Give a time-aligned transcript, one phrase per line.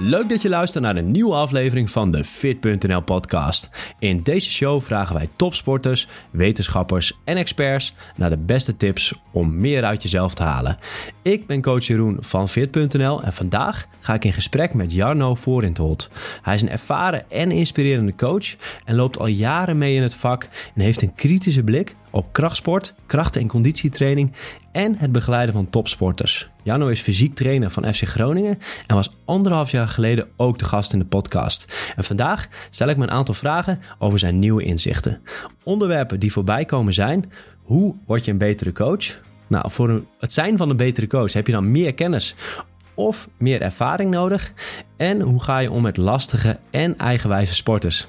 [0.00, 3.70] Leuk dat je luistert naar een nieuwe aflevering van de Fit.nl podcast.
[3.98, 9.84] In deze show vragen wij topsporters, wetenschappers en experts naar de beste tips om meer
[9.84, 10.78] uit jezelf te halen.
[11.22, 16.10] Ik ben coach Jeroen van Fit.nl en vandaag ga ik in gesprek met Jarno Voorintholt.
[16.42, 20.48] Hij is een ervaren en inspirerende coach en loopt al jaren mee in het vak
[20.74, 24.32] en heeft een kritische blik op krachtsport, krachten- en conditietraining
[24.78, 26.48] en het begeleiden van topsporters.
[26.62, 30.92] Jano is fysiek trainer van FC Groningen en was anderhalf jaar geleden ook de gast
[30.92, 31.92] in de podcast.
[31.96, 35.20] En vandaag stel ik me een aantal vragen over zijn nieuwe inzichten.
[35.62, 37.32] Onderwerpen die voorbij komen zijn:
[37.62, 39.20] hoe word je een betere coach?
[39.46, 42.34] Nou, voor het zijn van een betere coach heb je dan meer kennis
[42.94, 44.52] of meer ervaring nodig?
[44.96, 48.08] En hoe ga je om met lastige en eigenwijze sporters?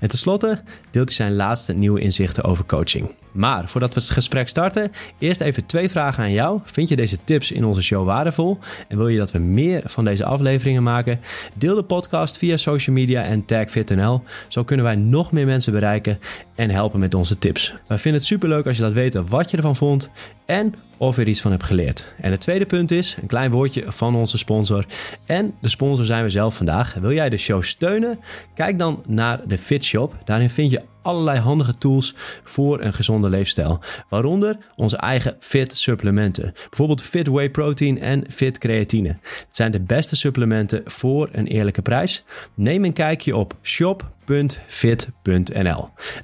[0.00, 3.14] En tenslotte deelt hij zijn laatste nieuwe inzichten over coaching.
[3.32, 6.60] Maar voordat we het gesprek starten, eerst even twee vragen aan jou.
[6.64, 8.58] Vind je deze tips in onze show waardevol?
[8.88, 11.20] En wil je dat we meer van deze afleveringen maken?
[11.54, 14.22] Deel de podcast via social media en tag FitNL.
[14.48, 16.18] Zo kunnen wij nog meer mensen bereiken
[16.54, 17.74] en helpen met onze tips.
[17.86, 20.10] Wij vinden het superleuk als je laat weten wat je ervan vond
[20.46, 22.14] en of je er iets van hebt geleerd.
[22.20, 24.84] En het tweede punt is een klein woordje van onze sponsor.
[25.26, 26.94] En de sponsor zijn we zelf vandaag.
[26.94, 28.18] Wil jij de show steunen?
[28.54, 30.14] Kijk dan naar de Fit Shop.
[30.24, 33.80] Daarin vind je allerlei handige tools voor een gezonde leefstijl.
[34.08, 36.52] Waaronder onze eigen Fit supplementen.
[36.68, 39.08] Bijvoorbeeld Fit Whey Protein en Fit Creatine.
[39.08, 42.24] Het zijn de beste supplementen voor een eerlijke prijs.
[42.54, 44.08] Neem een kijkje op shop.fit.nl.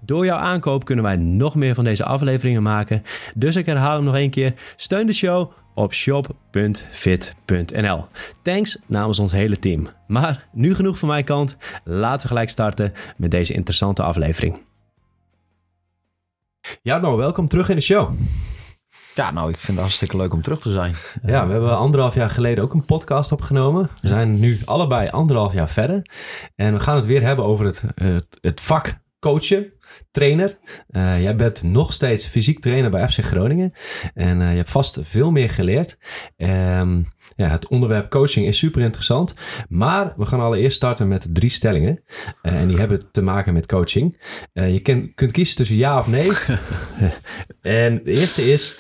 [0.03, 3.03] Door jouw aankoop kunnen wij nog meer van deze afleveringen maken.
[3.35, 4.55] Dus ik herhaal hem nog één keer.
[4.77, 6.45] Steun de show op shop.fit.nl.
[8.43, 9.89] Thanks namens ons hele team.
[10.07, 11.57] Maar nu genoeg van mijn kant.
[11.85, 14.65] Laten we gelijk starten met deze interessante aflevering.
[16.83, 18.11] Ja, nou, welkom terug in de show.
[19.15, 20.95] Ja, nou, ik vind het hartstikke leuk om terug te zijn.
[21.23, 23.91] Ja, we hebben anderhalf jaar geleden ook een podcast opgenomen.
[24.01, 26.03] We zijn nu allebei anderhalf jaar verder.
[26.55, 29.73] En we gaan het weer hebben over het, het, het vak coachen
[30.17, 30.59] trainer.
[30.91, 33.73] Uh, jij bent nog steeds fysiek trainer bij FC Groningen.
[34.15, 35.99] En uh, je hebt vast veel meer geleerd.
[36.37, 37.07] Um,
[37.37, 39.35] ja, het onderwerp coaching is super interessant.
[39.69, 42.03] Maar we gaan allereerst starten met drie stellingen.
[42.43, 44.21] Uh, en die hebben te maken met coaching.
[44.53, 44.81] je
[45.15, 46.31] kunt kiezen tussen ja of nee.
[47.81, 48.79] en de eerste is,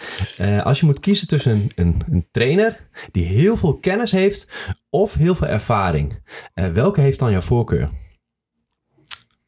[0.62, 4.50] als je moet kiezen tussen een, een, een, trainer die heel veel kennis heeft
[4.90, 6.22] of heel veel ervaring.
[6.54, 7.90] welke heeft dan jouw voorkeur?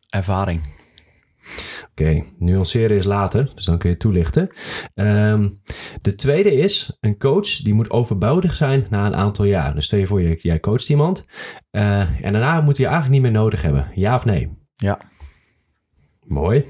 [0.09, 0.78] Ervaring.
[1.99, 4.49] Oké, okay, nuanceren is later, dus dan kun je toelichten.
[4.95, 5.63] Um,
[6.03, 9.75] de tweede is, een coach die moet overbodig zijn na een aantal jaar.
[9.75, 11.29] Dus stel je voor, je, jij coacht iemand
[11.71, 13.91] uh, en daarna moet je eigenlijk niet meer nodig hebben.
[13.95, 14.57] Ja of nee?
[14.75, 14.99] Ja.
[16.27, 16.65] Mooi.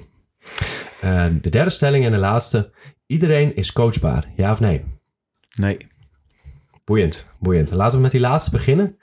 [1.04, 2.72] Uh, de derde stelling en de laatste.
[3.06, 4.32] Iedereen is coachbaar.
[4.36, 4.84] Ja of nee?
[5.56, 5.76] Nee.
[6.84, 7.72] Boeiend, boeiend.
[7.72, 8.96] Laten we met die laatste beginnen.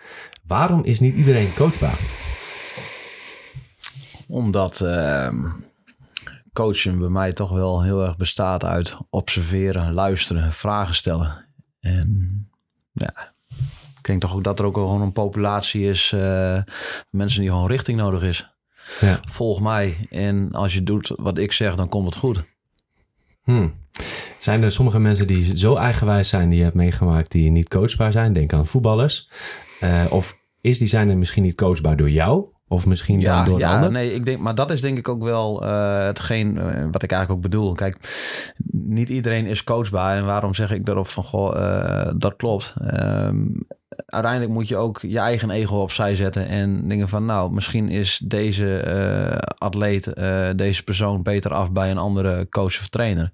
[0.48, 2.00] Waarom is niet iedereen coachbaar?
[4.28, 4.82] Omdat...
[4.82, 5.54] Uh
[6.56, 11.46] coachen bij mij toch wel heel erg bestaat uit observeren, luisteren, vragen stellen.
[11.80, 12.50] En
[12.92, 13.34] ja,
[13.98, 16.62] ik denk toch ook dat er ook gewoon een populatie is, uh,
[17.10, 18.50] mensen die gewoon richting nodig is.
[19.00, 19.20] Ja.
[19.30, 22.44] Volg mij en als je doet wat ik zeg, dan komt het goed.
[23.44, 23.74] Hmm.
[24.38, 28.12] Zijn er sommige mensen die zo eigenwijs zijn die je hebt meegemaakt die niet coachbaar
[28.12, 28.34] zijn?
[28.34, 29.30] Denk aan voetballers.
[29.82, 32.46] Uh, of is die zijn er misschien niet coachbaar door jou?
[32.68, 33.92] Of misschien ja, dan door ja, ander?
[33.92, 37.12] Nee, ik denk, maar dat is denk ik ook wel uh, hetgeen uh, wat ik
[37.12, 37.74] eigenlijk ook bedoel.
[37.74, 37.98] Kijk,
[38.72, 40.18] niet iedereen is coachbaar.
[40.18, 42.74] En waarom zeg ik daarop van, goh, uh, dat klopt.
[43.02, 43.68] Um,
[44.06, 48.22] uiteindelijk moet je ook je eigen ego opzij zetten en dingen van, nou, misschien is
[48.26, 48.84] deze
[49.58, 50.14] atleet,
[50.56, 53.32] deze persoon beter af bij een andere coach of trainer.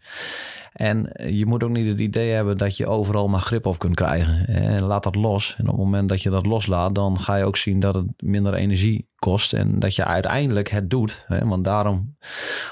[0.72, 3.95] En je moet ook niet het idee hebben dat je overal maar grip op kunt
[3.95, 4.47] krijgen.
[4.47, 5.56] En laat dat los.
[5.57, 8.06] En op het moment dat je dat loslaat, dan ga je ook zien dat het
[8.18, 9.53] minder energie kost.
[9.53, 11.25] En dat je uiteindelijk het doet.
[11.28, 12.18] Want daarom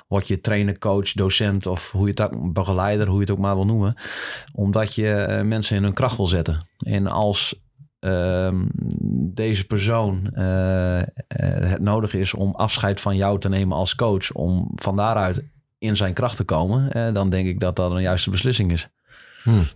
[0.08, 3.38] word je trainer, coach, docent of hoe je het ook, begeleider, hoe je het ook
[3.38, 3.96] maar wil noemen.
[4.54, 6.68] Omdat je eh, mensen in hun kracht wil zetten.
[6.78, 7.62] En als
[8.00, 8.62] uh,
[9.34, 14.72] deze persoon uh, het nodig is om afscheid van jou te nemen als coach, om
[14.76, 15.44] van daaruit
[15.80, 18.88] in zijn kracht te komen, eh, dan denk ik dat dat een juiste beslissing is.
[19.44, 19.68] Hmm.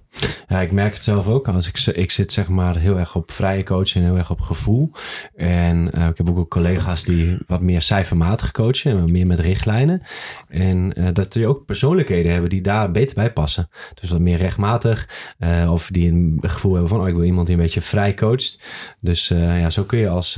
[0.47, 1.47] Ja, ik merk het zelf ook.
[1.47, 4.41] Als ik, ik zit zeg maar heel erg op vrije coaching en heel erg op
[4.41, 4.91] gevoel.
[5.35, 9.39] En uh, ik heb ook, ook collega's die wat meer cijfermatig coachen en meer met
[9.39, 10.01] richtlijnen.
[10.47, 13.67] En uh, dat je ook persoonlijkheden hebben die daar beter bij passen.
[13.93, 15.09] Dus wat meer rechtmatig.
[15.39, 18.13] Uh, of die een gevoel hebben van, oh, ik wil iemand die een beetje vrij
[18.13, 18.59] coacht.
[18.99, 20.35] Dus ja, zo kun je als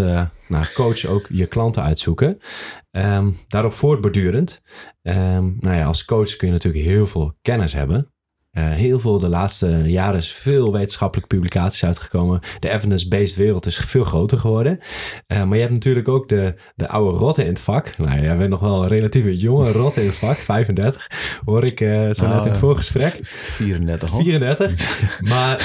[0.48, 2.38] nou, coach ook je klanten uitzoeken.
[2.92, 4.62] Um, daarop voortbordurend.
[5.04, 8.14] Um, nou ja, als coach kun je natuurlijk heel veel kennis hebben.
[8.58, 12.40] Uh, heel veel de laatste jaren is veel wetenschappelijke publicaties uitgekomen.
[12.60, 14.80] De evidence-based wereld is veel groter geworden.
[15.28, 17.98] Uh, maar je hebt natuurlijk ook de, de oude rotten in het vak.
[17.98, 21.08] Nou, jij bent nog wel een relatief jonge rotte in het vak, 35.
[21.46, 23.18] Hoor ik uh, zo net in het voorgesprek.
[23.22, 24.24] 34 hoor.
[24.24, 25.00] 34.
[25.32, 25.58] maar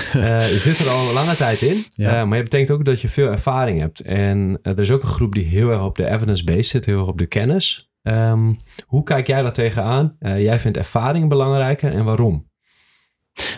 [0.51, 1.85] je zit er al een lange tijd in.
[1.89, 2.25] Ja.
[2.25, 4.01] maar je betekent ook dat je veel ervaring hebt.
[4.01, 7.07] En er is ook een groep die heel erg op de evidence-based zit, heel erg
[7.07, 7.91] op de kennis.
[8.03, 8.57] Um,
[8.87, 10.17] hoe kijk jij daar tegenaan?
[10.21, 12.50] Jij vindt ervaring belangrijker en waarom?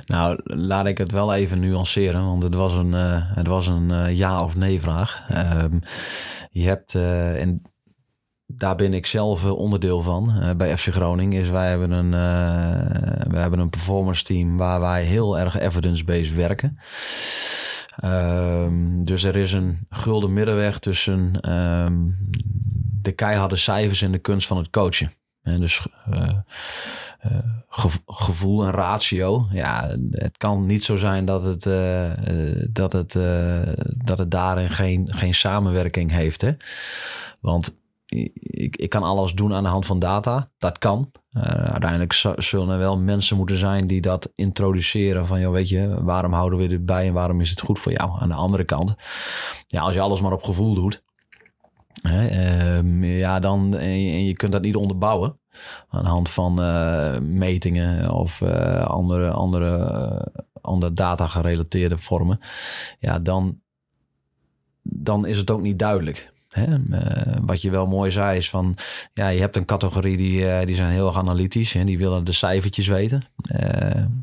[0.07, 3.89] Nou, laat ik het wel even nuanceren, want het was een, uh, het was een
[3.89, 5.27] uh, ja of nee vraag.
[5.63, 5.81] Um,
[6.51, 7.63] je hebt, en
[8.47, 12.11] daar ben ik zelf onderdeel van bij FC Groningen, is wij hebben een,
[13.31, 16.79] wij hebben een performance team waar wij heel erg evidence-based werken.
[18.05, 21.33] Um, dus er is een gulden middenweg tussen
[23.03, 25.13] de keiharde cijfers en de kunst van het coachen.
[25.43, 25.87] En dus
[27.27, 27.39] uh,
[28.07, 29.47] gevoel en ratio.
[29.53, 32.11] Ja, het kan niet zo zijn dat het, uh,
[32.71, 33.13] dat het,
[33.97, 36.41] dat het daarin geen, geen samenwerking heeft.
[36.41, 36.53] Hè?
[37.41, 40.51] Want ik, ik kan alles doen aan de hand van data.
[40.59, 41.11] Dat kan.
[41.33, 45.27] uiteindelijk zullen er wel mensen moeten zijn die dat introduceren.
[45.27, 47.93] Van, joh, weet je, waarom houden we dit bij en waarom is het goed voor
[47.93, 48.21] jou?
[48.21, 48.95] Aan de andere kant,
[49.67, 51.03] ja, als je alles maar op gevoel doet
[52.03, 55.39] Ehm, ja, dan, en je, kunt dat niet onderbouwen
[55.89, 62.41] aan de hand van uh, metingen of uh, andere, andere, uh, andere data gerelateerde vormen.
[62.99, 63.61] Ja, dan,
[64.83, 66.31] dan is het ook niet duidelijk.
[66.49, 66.77] Hè?
[67.45, 68.77] wat je wel mooi zei is van,
[69.13, 72.33] ja, je hebt een categorie die, die zijn heel erg analytisch en die willen de
[72.33, 73.23] cijfertjes weten.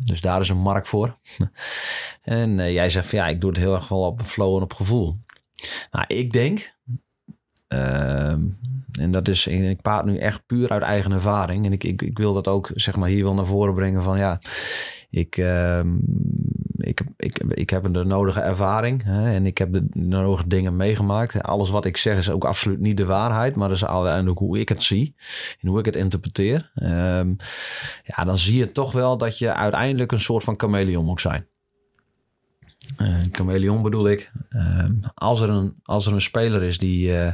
[0.06, 1.18] dus daar is een markt voor.
[2.22, 4.74] en jij zegt van, ja, ik doe het heel erg wel op flow en op
[4.74, 5.18] gevoel.
[5.92, 7.08] Nou, ik denk Ehm,
[9.00, 11.66] en dat is, ik praat nu echt puur uit eigen ervaring.
[11.66, 14.18] En ik, ik, ik wil dat ook, zeg maar, hier wel naar voren brengen van
[14.18, 14.42] ja,
[15.10, 15.80] ik, uh,
[16.78, 21.44] ik, ik, ik heb de nodige ervaring hè, en ik heb de nodige dingen meegemaakt.
[21.44, 24.60] Alles wat ik zeg is ook absoluut niet de waarheid, maar dat is uiteindelijk hoe
[24.60, 25.16] ik het zie
[25.62, 26.72] en hoe ik het interpreteer.
[26.76, 27.36] Um,
[28.04, 31.48] ja, dan zie je toch wel dat je uiteindelijk een soort van chameleon moet zijn.
[32.98, 34.32] Uh, chameleon bedoel ik.
[34.50, 37.34] Uh, als, er een, als er een speler is die uh,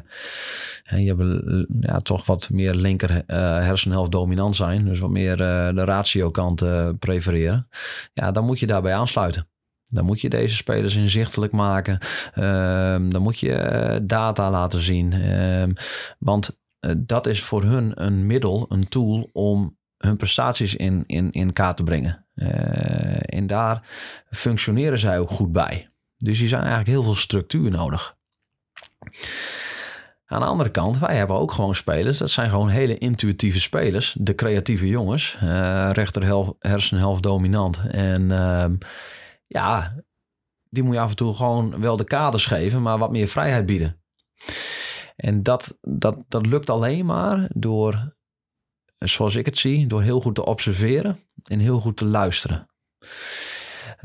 [0.84, 4.86] je hebt, ja, toch wat meer linker uh, hersenhelft dominant zijn.
[4.86, 6.64] Dus wat meer de ratio kant
[7.00, 7.68] prefereren.
[8.14, 9.48] Ja, dan moet je daarbij aansluiten.
[9.88, 11.98] Dan moet je deze spelers inzichtelijk maken.
[12.34, 15.14] Ehm, dan moet je data laten zien.
[15.14, 15.72] Ehm,
[16.20, 16.60] want
[16.98, 21.78] dat is voor hun een middel, een tool om hun prestaties in, in, in kaart
[21.78, 22.26] te brengen.
[22.36, 23.88] Uh, en daar
[24.30, 25.90] functioneren zij ook goed bij.
[26.18, 28.18] Dus die zijn eigenlijk heel veel structuur nodig.
[30.26, 32.18] Aan de andere kant, wij hebben ook gewoon spelers.
[32.18, 34.16] Dat zijn gewoon hele intuïtieve spelers.
[34.20, 35.38] De creatieve jongens.
[35.44, 37.82] Uh, rechter hersenhelft dominant.
[37.88, 38.66] En uh,
[39.48, 39.96] ja,
[40.70, 43.66] die moet je af en toe gewoon wel de kaders geven, maar wat meer vrijheid
[43.66, 44.02] bieden.
[45.16, 48.16] En dat, dat, dat lukt alleen maar door
[49.14, 52.68] zoals ik het zie, door heel goed te observeren en heel goed te luisteren.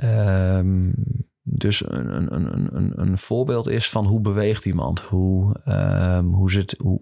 [0.05, 0.95] Um,
[1.43, 5.01] dus een, een, een, een, voorbeeld is van hoe beweegt iemand?
[5.01, 7.01] Hoe, um, hoe, zit, hoe,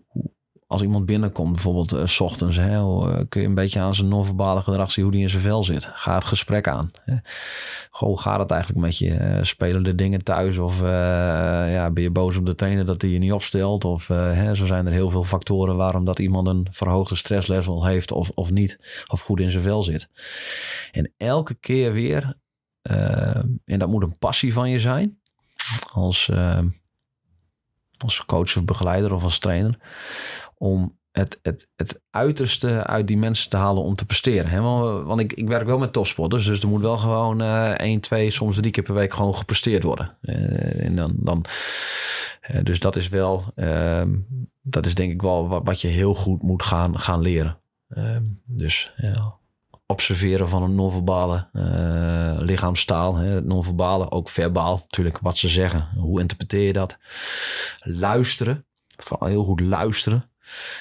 [0.69, 4.09] als iemand binnenkomt, bijvoorbeeld uh, s ochtends, hè, eh, kun je een beetje aan zijn
[4.09, 5.91] non-verbale gedrag zien hoe die in zijn vel zit.
[5.93, 6.91] Ga het gesprek aan.
[7.05, 7.17] Hè.
[7.91, 9.09] hoe gaat het eigenlijk met je?
[9.09, 10.59] Uh, spelen de dingen thuis?
[10.59, 13.85] Of ja, ben je boos op de trainer dat hij je niet opstelt?
[13.85, 18.13] Of hè, zo zijn er heel veel factoren waarom dat iemand een verhoogde stresslevel heeft
[18.13, 19.05] of, of niet.
[19.07, 20.09] Of goed in zijn vel zit.
[20.93, 22.35] En elke keer weer,
[23.65, 25.19] en dat moet een passie van je zijn.
[25.93, 26.31] Als
[28.03, 29.79] als coach of begeleider of als trainer
[30.59, 34.63] om het, het, het uiterste uit die mensen te halen om te presteren.
[35.07, 38.31] Want ik, ik werk wel met topsporters, dus er moet wel gewoon uh, één, twee,
[38.31, 40.17] soms drie keer per week gewoon gepresteerd worden.
[40.23, 41.45] Uh, en dan, dan,
[42.51, 44.17] uh, dus dat is wel, ehm,
[44.63, 47.59] dat is denk ik wel wat, wat, je heel goed moet gaan, gaan leren.
[47.89, 49.35] Ehm, dus ja,
[49.87, 51.49] observeren van een non-verbale
[52.39, 53.15] lichaamstaal.
[53.17, 53.43] Hè?
[53.43, 55.89] Non-verbale, ook verbaal natuurlijk, wat ze zeggen.
[55.97, 56.97] Hoe interpreteer je dat?
[57.81, 60.31] Luisteren, vooral heel goed luisteren.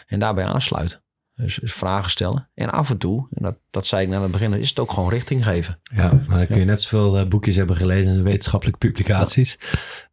[0.07, 1.01] En daarbij aansluiten.
[1.35, 2.49] Dus, dus, vragen stellen.
[2.53, 4.79] En af en toe, en dat, dat zei ik net aan het begin, is het
[4.79, 5.79] ook gewoon richting geven.
[5.83, 9.59] Ja, maar dan kun je net zoveel uh, boekjes hebben gelezen en wetenschappelijke publicaties.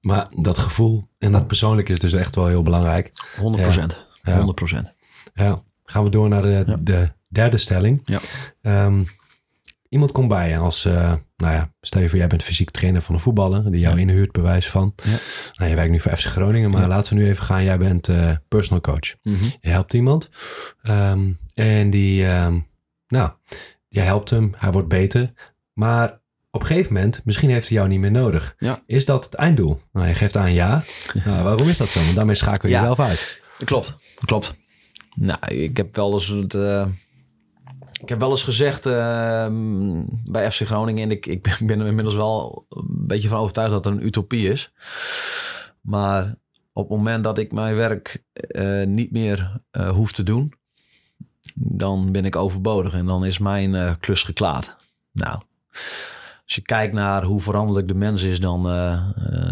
[0.00, 3.12] Maar dat gevoel en dat persoonlijk is dus echt wel heel belangrijk.
[3.37, 4.04] 100 procent.
[4.23, 4.37] Ja.
[4.37, 4.94] 100 procent.
[5.34, 5.62] Ja.
[5.84, 8.02] Gaan we door naar de, de derde stelling.
[8.04, 8.20] Ja.
[8.87, 9.06] Um,
[9.88, 11.12] iemand komt bij je als, uh,
[11.44, 14.32] nou ja, stel je voor, jij bent fysiek trainer van een voetballer, die jou inhuurt,
[14.32, 14.94] bewijs van.
[15.02, 15.16] Ja.
[15.54, 17.64] Nou, je werkt nu voor FC Groningen, maar laten we nu even gaan.
[17.64, 19.14] Jij bent uh, personal coach.
[19.22, 19.52] Mm -hmm.
[19.60, 20.30] Je helpt iemand
[20.82, 22.66] um, en die, um,
[23.08, 23.30] nou,
[23.88, 25.32] jij helpt hem, hij wordt beter.
[25.72, 26.20] Maar
[26.50, 28.54] op een gegeven moment, misschien heeft hij jou niet meer nodig.
[28.58, 28.82] Ja.
[28.86, 29.80] Is dat het einddoel?
[29.92, 30.84] Nou, je geeft aan ja.
[31.24, 32.00] Nou, waarom is dat zo?
[32.00, 33.42] Want daarmee schakel je jezelf uit.
[33.64, 34.56] Klopt, klopt.
[35.16, 36.86] Nou, ik heb wel eens het, eh,
[38.00, 39.46] ik heb wel eens gezegd eh,
[40.24, 43.84] bij FC Groningen en ik, ik ben- er inmiddels wel een beetje van overtuigd dat
[43.84, 44.72] het een utopie is.
[45.80, 46.34] Maar
[46.72, 50.52] op het moment dat ik mijn werk eh, niet meer eh, hoef te doen,
[51.54, 54.76] dan ben ik overbodig en dan is mijn eh, klus geklaard.
[55.12, 55.40] Nou,
[56.44, 58.62] als je kijkt naar hoe veranderlijk de mens is, dan,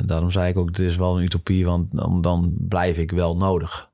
[0.04, 3.36] daarom zei ik ook, het is wel een utopie, want dan, dan blijf ik wel
[3.36, 3.90] nodig.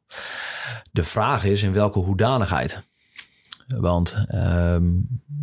[0.92, 2.86] De vraag is in welke hoedanigheid.
[3.76, 4.84] Want ehm,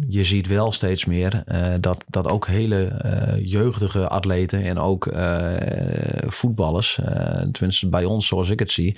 [0.08, 5.08] je ziet wel steeds meer eh, dat, dat ook hele eh, jeugdige atleten en ook
[5.08, 5.54] eh,
[6.28, 7.00] voetballers,
[7.52, 8.98] tenminste bij ons zoals ik het zie,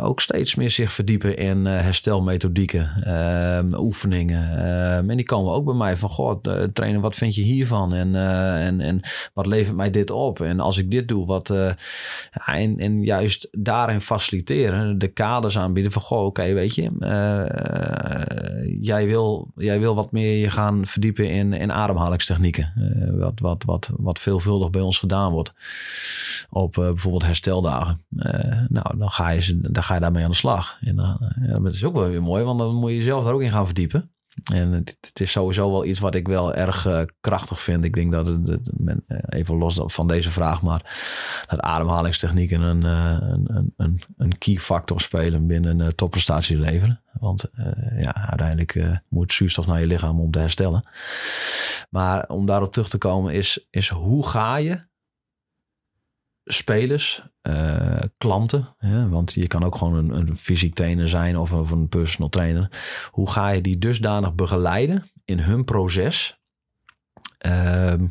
[0.00, 4.58] ook steeds meer zich verdiepen in herstelmethodieken, ehm, oefeningen.
[4.58, 6.40] Ehm, en die komen ook bij mij van, goh,
[6.72, 7.94] trainer, wat vind je hiervan?
[7.94, 9.00] En, en, en
[9.34, 10.40] wat levert mij dit op?
[10.40, 11.50] En als ik dit doe, wat...
[12.30, 16.90] en, en juist daarin faciliteren, de kaders aanbieden van, goh, oké, weet je,
[18.80, 22.72] jij, wil, jij wil wat meer je gaan verdiepen in, in ademhalingstechnieken.
[22.76, 25.52] Eh, wat, wat, wat, wat veelvuldig bij ons gedaan wordt
[26.50, 28.04] op eh, bijvoorbeeld hersteldagen.
[28.16, 30.78] Eh, nou, dan ga, je, dan ga je daarmee aan de slag.
[30.80, 33.42] En eh, dat is ook wel weer mooi, want dan moet je jezelf daar ook
[33.42, 34.10] in gaan verdiepen.
[34.52, 37.84] En het, is sowieso wel iets wat ik wel erg eh, krachtig vind.
[37.84, 40.98] Ik denk dat het, men- eh, even los van deze vraag, maar
[41.46, 47.00] dat ademhalingstechnieken een, een, een, een, key factor spelen binnen een topprestatie leveren.
[47.12, 47.44] Want
[47.98, 50.88] ja, uiteindelijk moet zuurstof naar je lichaam om te herstellen.
[51.90, 54.88] Maar om daarop terug te komen is, is hoe ga je
[56.52, 61.52] spelers, eh, klanten, hè, want je kan ook gewoon een, een fysiek trainer zijn of,
[61.52, 62.70] of een personal trainer.
[63.10, 66.40] Hoe ga je die dusdanig begeleiden in hun proces?
[67.38, 68.06] Ehm,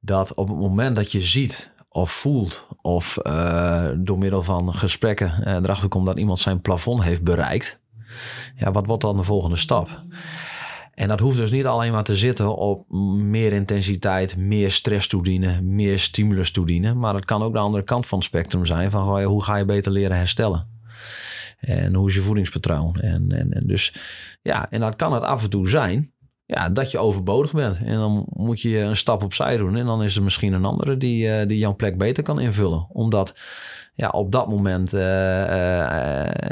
[0.00, 5.44] dat op het moment dat je ziet of voelt of eh, door middel van gesprekken
[5.44, 7.80] eh, erachter komt dat iemand zijn plafond heeft bereikt.
[8.56, 10.04] Ja, wat wordt dan de volgende stap?
[10.94, 15.74] En dat hoeft dus niet alleen maar te zitten op meer intensiteit, meer stress toedienen,
[15.74, 16.98] meer stimulus toedienen.
[16.98, 19.64] Maar het kan ook de andere kant van het spectrum zijn van hoe ga je
[19.64, 20.68] beter leren herstellen?
[21.60, 22.94] En hoe is je voedingspatroon?
[22.94, 23.94] En, en, en dus
[24.42, 26.12] ja, en dat kan het af en toe zijn
[26.50, 27.78] ja, dat je overbodig bent.
[27.84, 29.76] En dan moet je een stap opzij doen.
[29.76, 32.86] En dan is er misschien een andere die, eh, die jouw plek beter kan invullen.
[32.88, 33.34] Omdat
[33.94, 35.00] ja, op dat moment eh,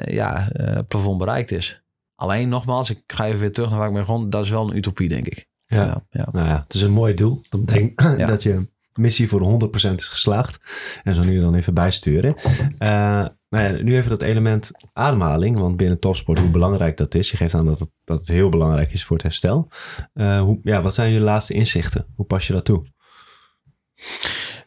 [0.05, 1.83] ja, eh, plafond bereikt is.
[2.19, 4.31] Alleen nogmaals, ik ga even weer terug naar waar ik ben begon.
[4.31, 5.47] Dat is wel een utopie, denk ik.
[5.67, 5.85] Ja.
[5.85, 6.29] ja, ja.
[6.33, 7.43] Nou ja, het is een mooi doel.
[7.49, 8.27] Dat betekent Ja.
[8.35, 10.59] dat je missie voor de 100% is geslaagd.
[11.03, 12.35] En zo nu dan even bijsturen.
[12.79, 15.59] Eh nou ja, nu even dat element ademhaling.
[15.59, 17.31] Want binnen topsport, hoe belangrijk dat is.
[17.31, 19.69] Je geeft aan dat het, dat het heel belangrijk is voor het herstel.
[20.13, 22.07] Eh, hoe, ja, wat zijn je laatste inzichten?
[22.15, 22.87] Hoe pas je dat toe?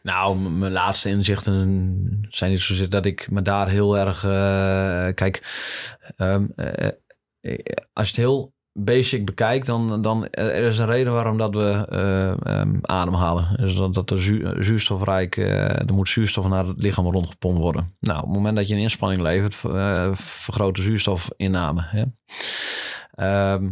[0.02, 4.24] Nou, mijn laatste inzichten zijn niet zozeer dat ik me daar heel erg.
[4.24, 5.42] eh, kijk,
[6.16, 6.92] ehm, eh, eh,
[7.92, 11.54] als je het heel basic bekijkt, dan, dan er er is een reden waarom dat
[11.54, 13.56] we eh, ehm, ademhalen.
[13.56, 17.96] Dus dat, dat zu- zuurstofrijk, eh, er moet zuurstof naar het lichaam rondgepompt worden.
[18.00, 21.82] Nou, op het moment dat je een inspanning levert, ver- eh, vergroot de zuurstofinname.
[21.86, 22.04] Hè?
[23.12, 23.62] Ehm,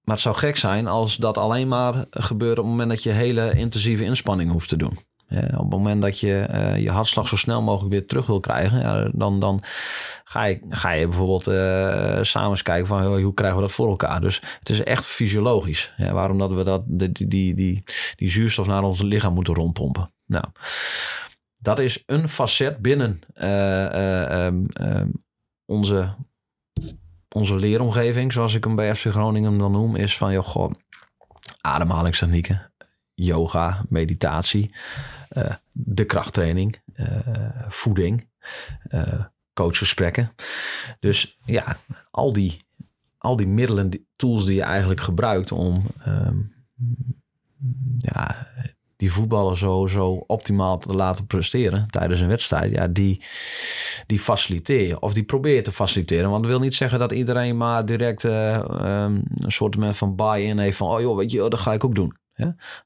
[0.00, 3.10] maar het zou gek zijn als dat alleen maar gebeurt op het moment dat je
[3.10, 4.98] hele intensieve inspanning hoeft te doen.
[5.28, 8.40] Ja, op het moment dat je eh, je hartslag zo snel mogelijk weer terug wil
[8.40, 9.62] krijgen, ja, dan, dan
[10.24, 13.88] ga, je, ga je bijvoorbeeld eh, samen eens kijken van hoe krijgen we dat voor
[13.88, 14.20] elkaar.
[14.20, 15.92] Dus het is echt fysiologisch.
[15.96, 20.12] Waarom dat we dat, die, die, die, zuurstof naar ons lichaam moeten rondpompen.
[20.26, 20.44] Nou,
[21.66, 25.08] dat is een facet binnen eh, eh, ehm, ehm,
[25.64, 26.14] onze,
[27.34, 30.72] onze leeromgeving, zoals ik hem bij FC Groningen dan noem, is van joh, goh,
[31.60, 32.72] ademhalingstechnieken,
[33.16, 34.74] yoga, meditatie,
[35.28, 38.28] eh, de krachttraining, eh, voeding,
[38.88, 40.32] eh, coachgesprekken.
[41.00, 41.76] Dus ja,
[42.10, 42.56] al die,
[43.18, 46.36] al die middelen, tools die je eigenlijk gebruikt om ehm,
[47.98, 48.46] ja,
[48.96, 53.24] die voetballer zo, zo optimaal te laten presteren tijdens een wedstrijd, ja, die,
[54.06, 55.00] die faciliteer.
[55.00, 56.30] Of die probeer te faciliteren.
[56.30, 60.76] Want dat wil niet zeggen dat iedereen maar direct ehm, een soort van buy-in heeft
[60.76, 62.16] van, oh joh, weet je, oh, dat ga ik ook doen.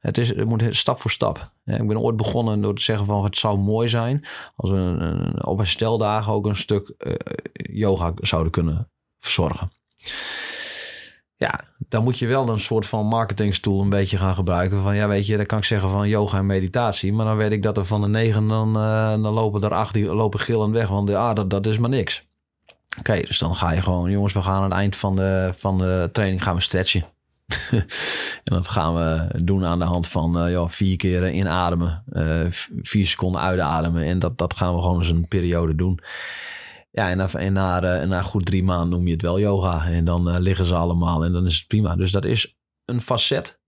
[0.01, 1.53] Het, is, het moet stap voor stap.
[1.65, 4.25] Ik ben ooit begonnen door te zeggen van het zou mooi zijn
[4.57, 5.61] als we een, een- op
[6.29, 7.13] ook een stuk eh,
[7.53, 9.71] yoga zouden kunnen verzorgen.
[11.37, 14.83] Ja, dan moet je wel een soort van marketingstoel een beetje gaan gebruiken.
[14.83, 17.13] Van ja, weet je, dan kan ik zeggen van yoga en meditatie.
[17.13, 19.93] Maar dan weet ik dat er van de negen dan, eh, dan lopen er acht
[19.95, 20.89] die lopen gillend weg.
[20.89, 22.29] Want ah, dat, dat is maar niks.
[22.99, 25.79] Oké, dus dan ga je gewoon, jongens, we gaan aan het eind van de, van
[25.79, 27.05] de training gaan we stretchen.
[28.45, 32.47] En dat gaan we doen aan de hand van uh, vier keer inademen, uh,
[32.83, 34.03] vier seconden uitademen.
[34.05, 35.99] En dat, dat gaan we gewoon eens een periode doen.
[36.91, 39.85] Ja, en na, en na, na goed drie maanden noem je het wel yoga.
[39.87, 41.97] En dan liggen ze allemaal en dan is het prima.
[41.97, 43.60] Dus dat is een facet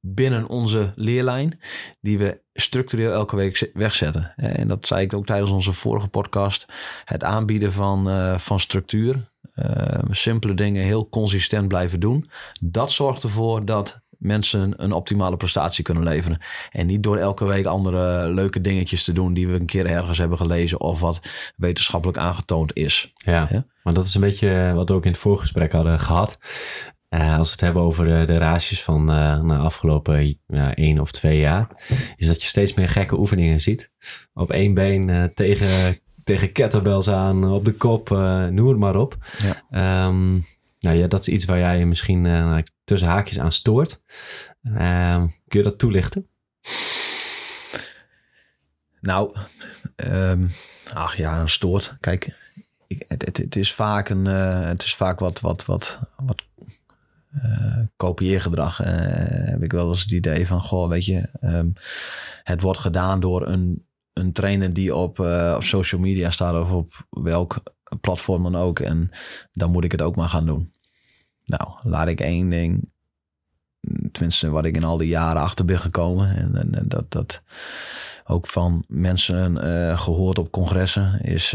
[0.00, 1.60] binnen onze leerlijn
[2.00, 4.32] die we structureel elke week wegzetten.
[4.36, 6.66] En dat zei ik ook tijdens onze vorige podcast.
[7.04, 9.28] Het aanbieden van, uh, van structuur.
[9.56, 12.30] Uh, simpele dingen heel consistent blijven doen.
[12.60, 16.40] Dat zorgt ervoor dat mensen een optimale prestatie kunnen leveren.
[16.70, 20.18] En niet door elke week andere leuke dingetjes te doen die we een keer ergens
[20.18, 21.20] hebben gelezen of wat
[21.56, 23.12] wetenschappelijk aangetoond is.
[23.14, 23.66] Ja, ja?
[23.82, 26.38] maar dat is een beetje wat we ook in het voorgesprek hadden gehad.
[27.10, 30.98] Uh, als we het hebben over de, de races van uh, nou, afgelopen uh, één
[31.00, 31.68] of twee jaar,
[32.16, 33.92] is dat je steeds meer gekke oefeningen ziet.
[34.34, 38.08] Op één been tegen, tegen kettlebells aan, op de kop,
[38.50, 39.16] noem het maar op.
[39.70, 40.06] Ja.
[40.06, 40.46] Um,
[40.78, 44.04] nou ja, dat is iets waar jij je misschien nou, tussen haakjes aan stoort.
[44.62, 46.28] Ehm, kun je dat toelichten?
[49.00, 49.36] Nou,
[49.96, 50.50] um,
[50.94, 51.96] ach ja, een stoort.
[52.00, 52.36] Kijk,
[52.86, 56.42] ik, het, het, het, is vaak een, het is vaak wat, wat, wat, wat
[57.34, 58.80] uh, kopieergedrag.
[58.80, 58.88] Uh,
[59.24, 61.72] heb ik wel eens het idee van, goh, weet je, um,
[62.42, 66.72] het wordt gedaan door een, een trainer die op, uh, op social media staat of
[66.72, 67.62] op welk
[68.00, 68.78] platform dan ook.
[68.78, 69.10] En
[69.52, 70.72] dan moet ik het ook maar gaan doen.
[71.44, 72.92] Nou, laat ik één ding,
[74.12, 76.36] tenminste wat ik in al die jaren achter ben gekomen.
[76.36, 77.42] En, en, dat, dat
[78.24, 79.56] ook van mensen
[79.98, 81.50] gehoord op congressen is,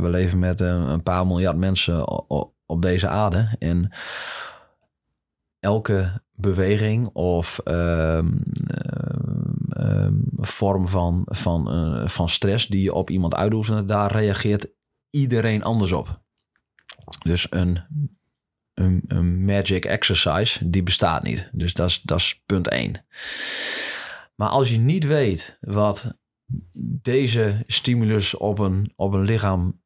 [0.00, 2.28] we leven met een, paar miljard mensen
[2.66, 3.48] op deze aarde.
[3.58, 3.90] En
[5.60, 8.42] elke beweging of um,
[9.80, 14.70] um, vorm van, van, uh, van stress die je op iemand uitoefent, daar reageert
[15.10, 16.20] iedereen anders op.
[17.22, 17.80] Dus een,
[18.74, 21.50] een, een, magic exercise, die bestaat niet.
[21.52, 23.06] Dus dat is, dat is punt 1.
[24.34, 26.18] Maar als je niet weet wat
[27.00, 29.80] deze stimulus op een, op een lichaam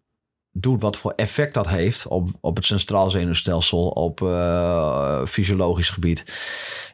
[0.53, 6.25] doet, wat voor effect dat heeft op, op het centraal zenuwstelsel, op uh, fysiologisch gebied,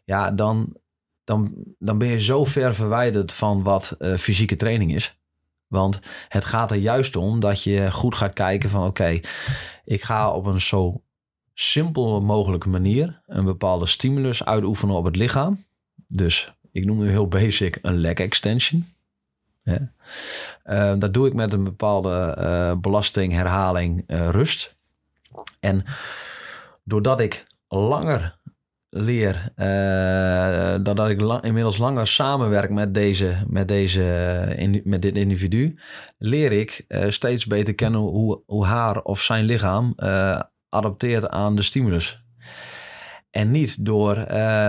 [0.05, 0.77] ja, dan,
[1.25, 5.19] dan, dan ben je zo ver verwijderd van wat uh, fysieke training is.
[5.67, 9.21] Want het gaat er juist om dat je goed gaat kijken van oké,
[9.85, 11.03] ik ga op een zo
[11.55, 15.65] simpel mogelijke manier een bepaalde stimulus uitoefenen op het lichaam.
[16.07, 18.85] Dus ik noem nu heel basic een leg extension.
[19.63, 19.93] Ja.
[20.65, 24.77] Uh, dat doe ik met een bepaalde uh, belasting, herhaling, uh, rust.
[25.61, 25.85] En
[26.85, 28.39] doordat ik langer
[28.91, 29.53] leer,
[30.83, 34.03] doordat ik inmiddels langer samenwerk met, deze, met, deze,
[34.57, 35.79] in, met dit individu,
[36.19, 39.95] leer ik steeds beter kennen hoe, hoe haar of zijn lichaam
[40.69, 42.23] adapteert aan de stimulus.
[43.31, 44.17] En niet door,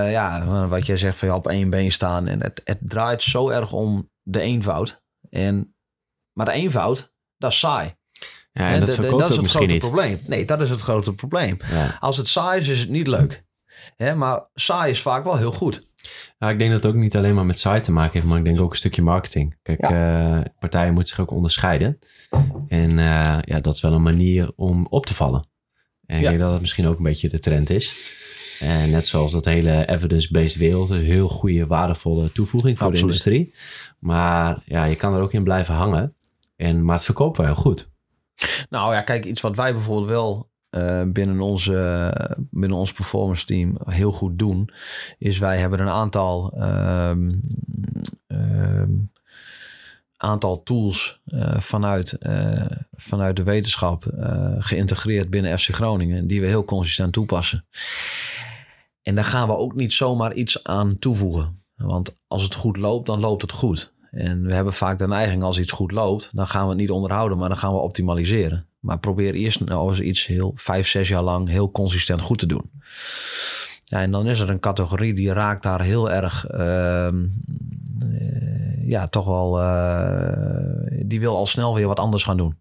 [0.09, 2.27] ja, wat jij zegt van je op één been staan.
[2.27, 5.03] En het, het draait zo erg om de eenvoud.
[5.29, 5.75] En,
[6.33, 7.97] maar de eenvoud, dat is saai.
[8.51, 9.79] Ja, en, dat, dat, is het grote niet.
[9.79, 10.19] probleem.
[10.27, 11.57] Nee, dat is het grote probleem.
[11.71, 11.97] Ja.
[11.99, 13.45] Als het saai is, is het niet leuk.
[13.95, 15.87] Hè, maar saai is vaak wel heel goed.
[16.37, 18.37] Ja, ik denk dat het ook niet alleen maar met saai te maken heeft, maar
[18.37, 19.57] ik denk ook een stukje marketing.
[19.61, 20.37] Kijk, ja.
[20.37, 21.99] uh, partijen moeten zich ook onderscheiden.
[22.67, 25.47] En uh, ja, dat is wel een manier om op te vallen.
[26.05, 27.95] En ik denk dat het misschien ook een beetje de trend is.
[28.59, 33.23] En net zoals dat hele evidence-based wereld, een heel goede, waardevolle toevoeging voor Absoluut.
[33.23, 33.53] de industrie.
[33.99, 36.13] Maar ja, je kan er ook in blijven hangen.
[36.55, 37.89] En, maar het verkoopt wel heel goed.
[38.69, 42.13] Nou ja, kijk, iets wat wij bijvoorbeeld wel uh, binnen, onze,
[42.51, 44.69] binnen ons performance team heel goed doen,
[45.17, 47.41] is wij hebben een aantal, um,
[48.27, 49.11] um,
[50.17, 52.17] aantal tools uh, vanuit,
[52.91, 54.05] vanuit de wetenschap
[54.59, 57.65] geïntegreerd binnen FC Groningen, die we heel consistent toepassen.
[59.03, 61.63] En daar gaan we ook niet zomaar iets aan toevoegen.
[61.75, 63.93] Want als het goed loopt, dan loopt het goed.
[64.11, 66.89] En we hebben vaak de neiging als iets goed loopt, dan gaan we het niet
[66.91, 68.67] onderhouden, maar dan gaan we optimaliseren.
[68.79, 72.45] Maar probeer eerst nou eens iets heel vijf, zes jaar lang heel consistent goed te
[72.45, 72.71] doen.
[73.83, 77.09] Ja, en dan is er een categorie die raakt daar heel erg, uh,
[78.85, 82.57] ja, toch wel, uh, die wil al snel weer wat anders gaan doen.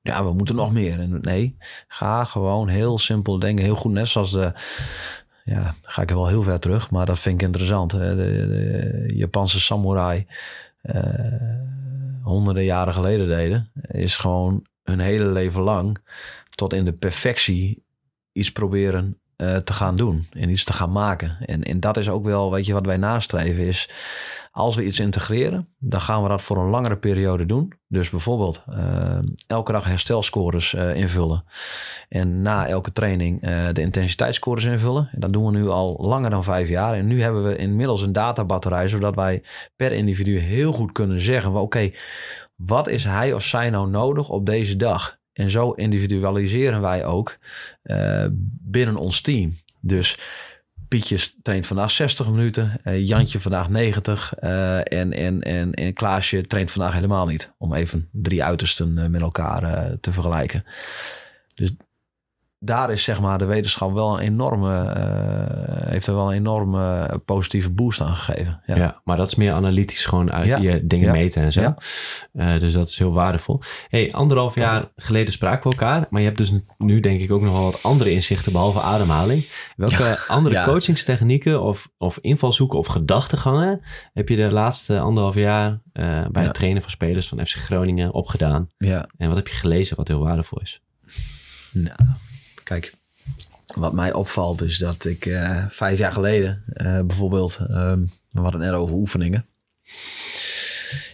[0.00, 1.08] Ja, we moeten nog meer.
[1.20, 1.56] Nee,
[1.88, 4.52] ga gewoon heel simpel denken, heel goed, net zoals de
[5.48, 7.90] ja, ga ik wel heel ver terug, maar dat vind ik interessant.
[7.90, 10.26] De, de, Japanse samurai
[10.82, 11.02] uh,
[12.22, 15.98] honderden jaren geleden deden, is gewoon hun hele leven lang
[16.48, 17.84] tot in de perfectie
[18.32, 21.36] iets proberen eh, te gaan doen en iets te gaan maken.
[21.40, 23.88] En, en dat is ook wel, weet je, wat wij nastreven is,
[24.58, 27.72] als we iets integreren, dan gaan we dat voor een langere periode doen.
[27.88, 31.44] Dus bijvoorbeeld uh, elke dag herstelscores uh, invullen
[32.08, 33.40] en na elke training
[33.72, 35.08] de intensiteitsscores invullen.
[35.12, 36.94] En dat doen we nu al langer dan vijf jaar.
[36.94, 39.42] En nu hebben we inmiddels een databatterij, zodat wij
[39.76, 41.90] per individu heel goed kunnen zeggen, oké,
[42.56, 45.18] wat is hij of zij nou nodig op deze dag?
[45.32, 47.38] En zo individualiseren wij ook
[48.60, 49.56] binnen ons team.
[49.80, 50.18] Dus
[50.88, 56.40] Pietje traint vandaag 60 minuten, uh, Jantje vandaag 90 uh, en, en, en, en Klaasje
[56.40, 57.52] traint vandaag helemaal niet.
[57.58, 60.64] Om even drie uitersten met elkaar te vergelijken.
[61.54, 61.72] Dus
[62.60, 67.10] daar is zeg maar de wetenschap wel een enorme, uh, heeft er wel een enorme
[67.24, 68.60] positieve boost aan gegeven.
[68.66, 71.74] Ja, ja maar dat is meer analytisch gewoon uit je dingen meten en zo.
[72.32, 73.60] Uh, dus dat is heel waardevol.
[73.88, 77.42] Hey, anderhalf jaar geleden spraken we elkaar, maar je hebt dus nu denk ik ook
[77.42, 79.46] nog wel wat andere inzichten behalve ademhaling.
[79.76, 83.80] Welke andere coachingstechnieken of, of invalshoeken of gedachtegangen
[84.12, 88.12] heb je de laatste anderhalf jaar uh, bij het trainen van spelers van FC Groningen
[88.12, 88.68] opgedaan?
[88.78, 89.08] Ja.
[89.16, 90.82] En wat heb je gelezen wat heel waardevol is?
[91.72, 91.96] Nou,
[92.68, 92.92] Kijk,
[93.74, 98.60] wat mij opvalt is dat ik uh, vijf jaar geleden uh, bijvoorbeeld, um, we hadden
[98.60, 99.46] het net over oefeningen.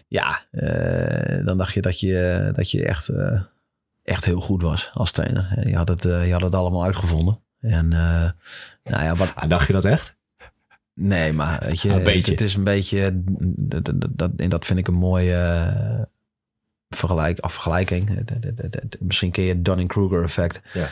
[0.09, 3.11] Ja, uh, dan dacht je dat je, dat je echt,
[4.03, 5.69] echt heel goed was als trainer.
[5.69, 7.41] Je had het, je had het allemaal uitgevonden.
[7.61, 8.33] En nou
[8.85, 9.33] ja, wat...
[9.35, 10.15] Ah, dacht je dat echt?
[10.95, 11.91] Nee, maar weet je,
[12.31, 16.09] het is een beetje, dat, dat, dat, en dat vind ik een mooie
[16.89, 18.25] vergelijk, afgelijking.
[19.01, 20.61] Misschien ken je het Dunning-Kruger effect.
[20.73, 20.89] Ja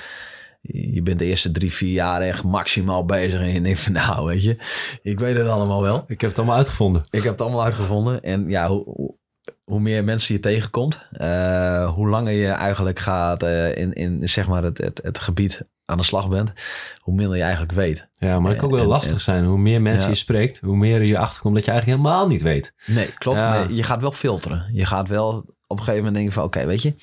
[0.62, 3.40] je bent de eerste drie, vier jaar echt maximaal bezig.
[3.40, 4.57] En je denkt van nou, weet je,
[5.03, 6.05] ik weet het allemaal wel.
[6.07, 7.03] Ik heb het allemaal uitgevonden.
[7.11, 8.22] Ik heb het allemaal uitgevonden.
[8.22, 9.16] En ja, hoe,
[9.64, 14.48] hoe meer mensen je tegenkomt, uh, hoe langer je eigenlijk gaat uh, in, in zeg
[14.48, 16.53] maar het, het, het gebied aan de slag bent,
[16.98, 18.09] hoe minder je eigenlijk weet.
[18.18, 19.44] Ja, maar het kan ook wel lastig zijn.
[19.44, 22.72] Hoe meer mensen je spreekt, hoe meer je achterkomt dat je eigenlijk helemaal niet weet.
[22.87, 23.38] Nee, klopt.
[23.38, 23.66] Ja.
[23.68, 24.68] je gaat wel filteren.
[24.72, 26.95] Je gaat wel op een gegeven moment denk je van oké, weet je,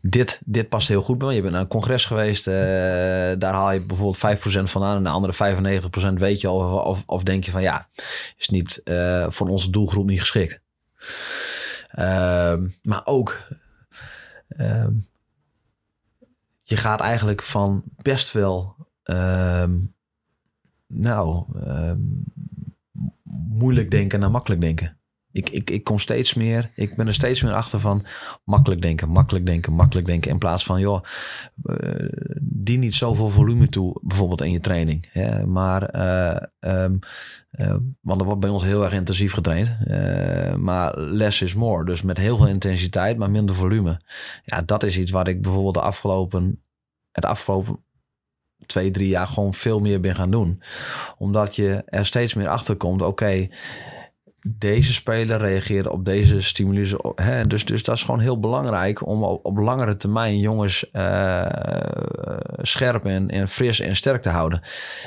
[0.00, 1.34] dit, dit past heel goed bij me.
[1.34, 2.54] Je bent naar een congres geweest, uh,
[3.38, 5.80] daar haal je bijvoorbeeld 5% van aan en de andere
[6.12, 7.88] 95% weet je al of, of denk je van ja,
[8.36, 10.60] is niet uh, voor onze doelgroep niet geschikt.
[11.98, 13.48] Uh, maar ook,
[14.48, 14.92] ehm,
[16.62, 19.78] je gaat eigenlijk van best wel, ehm,
[20.86, 22.00] nou, ehm,
[23.48, 24.97] moeilijk denken naar makkelijk denken
[25.32, 28.04] ik, ik, ik kom steeds meer, ik ben er steeds meer achter van
[28.44, 30.30] makkelijk denken, makkelijk denken, makkelijk denken.
[30.30, 31.02] In plaats van, joh,
[31.62, 32.08] uh,
[32.40, 35.08] die niet zoveel volume toe, bijvoorbeeld in je training.
[35.10, 35.46] Hè?
[35.46, 35.94] Maar,
[36.60, 36.86] uh,
[38.00, 39.78] want er wordt bij ons heel erg intensief getraind.
[40.58, 41.84] maar less is more.
[41.84, 44.00] Dus met heel veel intensiteit, maar minder volume.
[44.44, 46.62] Ja, dat is iets wat ik bijvoorbeeld de afgelopen,
[47.10, 47.82] het afgelopen
[48.66, 50.62] twee, drie jaar gewoon veel meer ben gaan doen.
[51.18, 53.48] Omdat je er steeds meer achter komt, oké
[54.42, 56.94] deze speler reageert op deze stimulus.
[57.14, 57.46] Hè?
[57.46, 61.46] Dus, dus dat is gewoon heel belangrijk om op, langere termijn jongens uh,
[62.56, 64.62] scherp en, en fris en sterk te houden.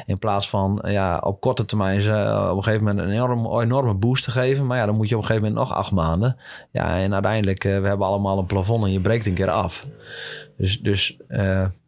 [0.05, 3.93] In plaats van ja, op korte termijn ze op een gegeven moment een enorme, enorme
[3.93, 4.65] boost te geven.
[4.65, 6.37] Maar ja, dan moet je op een gegeven moment nog acht maanden.
[6.71, 9.87] Ja, en uiteindelijk, uh, we hebben allemaal een plafond en je breekt een keer af.
[10.57, 11.17] Dus, dus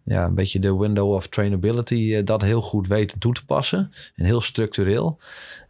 [0.05, 3.91] ja, een beetje de window of trainability, dat heel goed weten toe te passen.
[4.15, 5.19] En heel structureel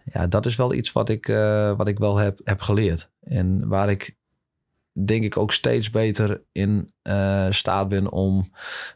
[0.05, 3.09] ja, dat is wel iets wat ik, uh, wat ik wel heb, heb geleerd.
[3.21, 4.15] En waar ik
[5.05, 8.51] denk ik ook steeds beter in uh, staat ben om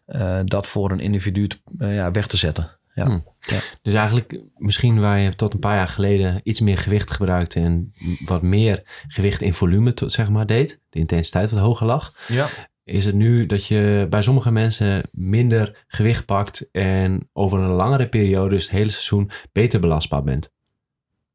[0.08, 2.78] uh, dat voor een individu ja, weg te zetten.
[2.94, 3.06] Ja.
[3.06, 3.24] Hmm.
[3.40, 3.60] ja.
[3.82, 7.94] Dus eigenlijk misschien waar je tot een paar jaar geleden iets meer gewicht gebruikte en
[8.26, 12.14] wat meer gewicht in volume zeg maar deed, de intensiteit wat hoger lag.
[12.28, 12.48] Ja.
[12.84, 18.10] Is het nu dat je bij sommige mensen minder gewicht pakt en over een langere
[18.10, 20.52] periode, dus het hele seizoen, beter belastbaar bent?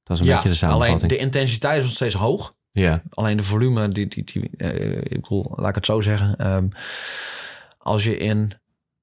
[0.03, 1.01] Dat is een beetje de samenvatting.
[1.01, 2.55] Alleen de intensiteit is nog steeds hoog.
[2.71, 3.03] Ja.
[3.11, 6.53] Alleen de volume, die, die, die, uh, ik bedoel, laat ik het zo zeggen.
[6.53, 6.69] Um,
[7.79, 8.53] als je in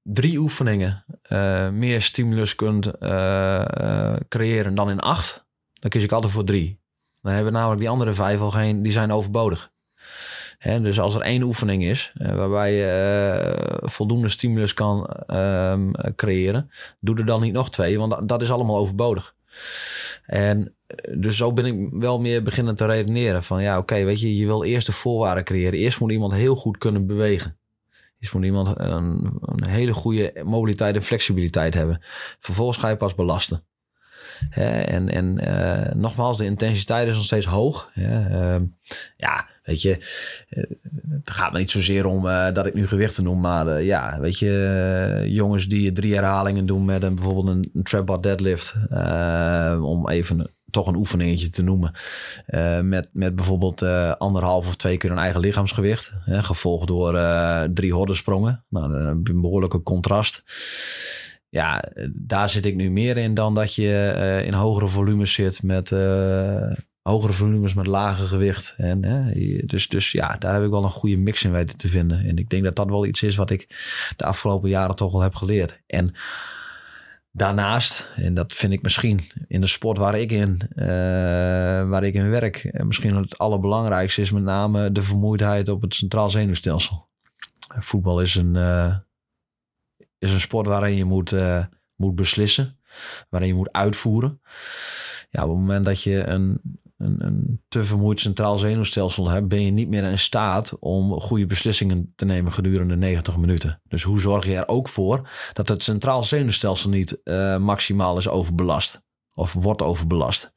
[0.02, 6.32] drie oefeningen uh, meer stimulus kunt uh, creëren dan in acht, dan kies ik altijd
[6.32, 6.80] voor drie.
[7.22, 9.70] Dan hebben we namelijk die andere vijf al geen, die zijn overbodig.
[10.58, 17.18] Hè, dus als er één oefening is waarbij je voldoende stimulus kan um, creëren, doe
[17.18, 19.34] er dan niet nog twee, want dat, dat is allemaal overbodig.
[20.26, 23.42] En eh, dus zo ben ik wel meer beginnen te redeneren.
[23.42, 25.78] Van ja, oké, weet je, je wil eerst de voorwaarden creëren.
[25.78, 27.58] Eerst moet iemand heel goed kunnen bewegen.
[28.18, 31.98] Eerst moet iemand een, een hele goede mobiliteit en flexibiliteit hebben.
[32.38, 33.64] Vervolgens ga je pas belasten.
[34.50, 37.90] En, en uh, nogmaals, de intensiteit is nog steeds hoog.
[37.94, 38.56] Uh,
[39.16, 39.96] ja, weet je,
[40.50, 40.64] uh,
[41.10, 44.38] het gaat me niet zozeer om uh, dat ik nu gewichten noem, maar ja, weet
[44.38, 48.74] je, jongens die drie herhalingen doen met een, bijvoorbeeld een, een trap bar deadlift,
[49.82, 51.94] om even toch een oefeningetje te noemen.
[52.82, 53.82] Met, met bijvoorbeeld
[54.18, 56.12] anderhalf of twee keer een eigen lichaamsgewicht.
[56.24, 57.20] Hè, gevolgd door
[57.74, 58.64] drie hordesprongen.
[58.68, 60.42] Nou, een behoorlijke contrast.
[61.50, 65.90] Ja, daar zit ik nu meer in dan dat je in hogere volumes zit met
[67.02, 68.74] hogere volumes met lage gewicht.
[68.76, 69.30] En,
[69.66, 72.24] dus, dus ja, daar heb ik wel een goede mix in weten te vinden.
[72.24, 73.66] En ik denk dat dat wel iets is wat ik
[74.16, 75.80] de afgelopen jaren toch wel heb geleerd.
[75.86, 76.14] En
[77.32, 80.60] Daarnaast, en dat vind ik misschien in de sport waar ik in,
[81.88, 85.94] waar ik in werk, en misschien het allerbelangrijkste is met name de vermoeidheid op het
[85.94, 87.08] centraal zenuwstelsel.
[87.78, 88.54] Voetbal is een,
[90.20, 91.64] is een sport waarin je moet, uh,
[91.96, 92.78] moet beslissen,
[93.28, 94.40] waarin je moet uitvoeren.
[95.30, 96.60] Ja, op het moment dat je een,
[96.98, 101.46] een, een, te vermoeid centraal zenuwstelsel hebt, ben je niet meer in staat om goede
[101.46, 103.80] beslissingen te nemen gedurende 90 minuten.
[103.88, 108.28] Dus hoe zorg je er ook voor dat het centraal zenuwstelsel niet uh, maximaal is
[108.28, 109.02] overbelast
[109.34, 110.52] of wordt overbelast?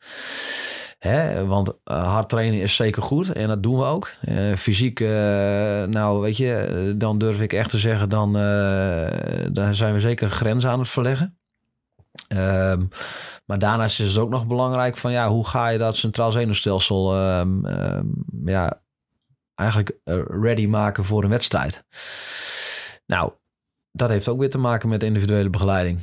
[1.03, 4.11] Hè, want uh, hard trainen is zeker goed en dat doen we ook.
[4.21, 8.33] Uh, fysiek, nou weet je, dan durf ik echt te zeggen, dan,
[9.75, 11.37] zijn we zeker grenzen aan het verleggen.
[12.27, 12.87] Um,
[13.45, 17.17] maar daarnaast is het ook nog belangrijk van ja, hoe ga je dat centraal zenuwstelsel
[17.39, 18.81] um, um, ja,
[19.55, 21.83] eigenlijk eh, ready maken voor een wedstrijd.
[23.05, 23.31] Nou,
[23.91, 25.99] dat heeft ook weer te maken met individuele begeleiding.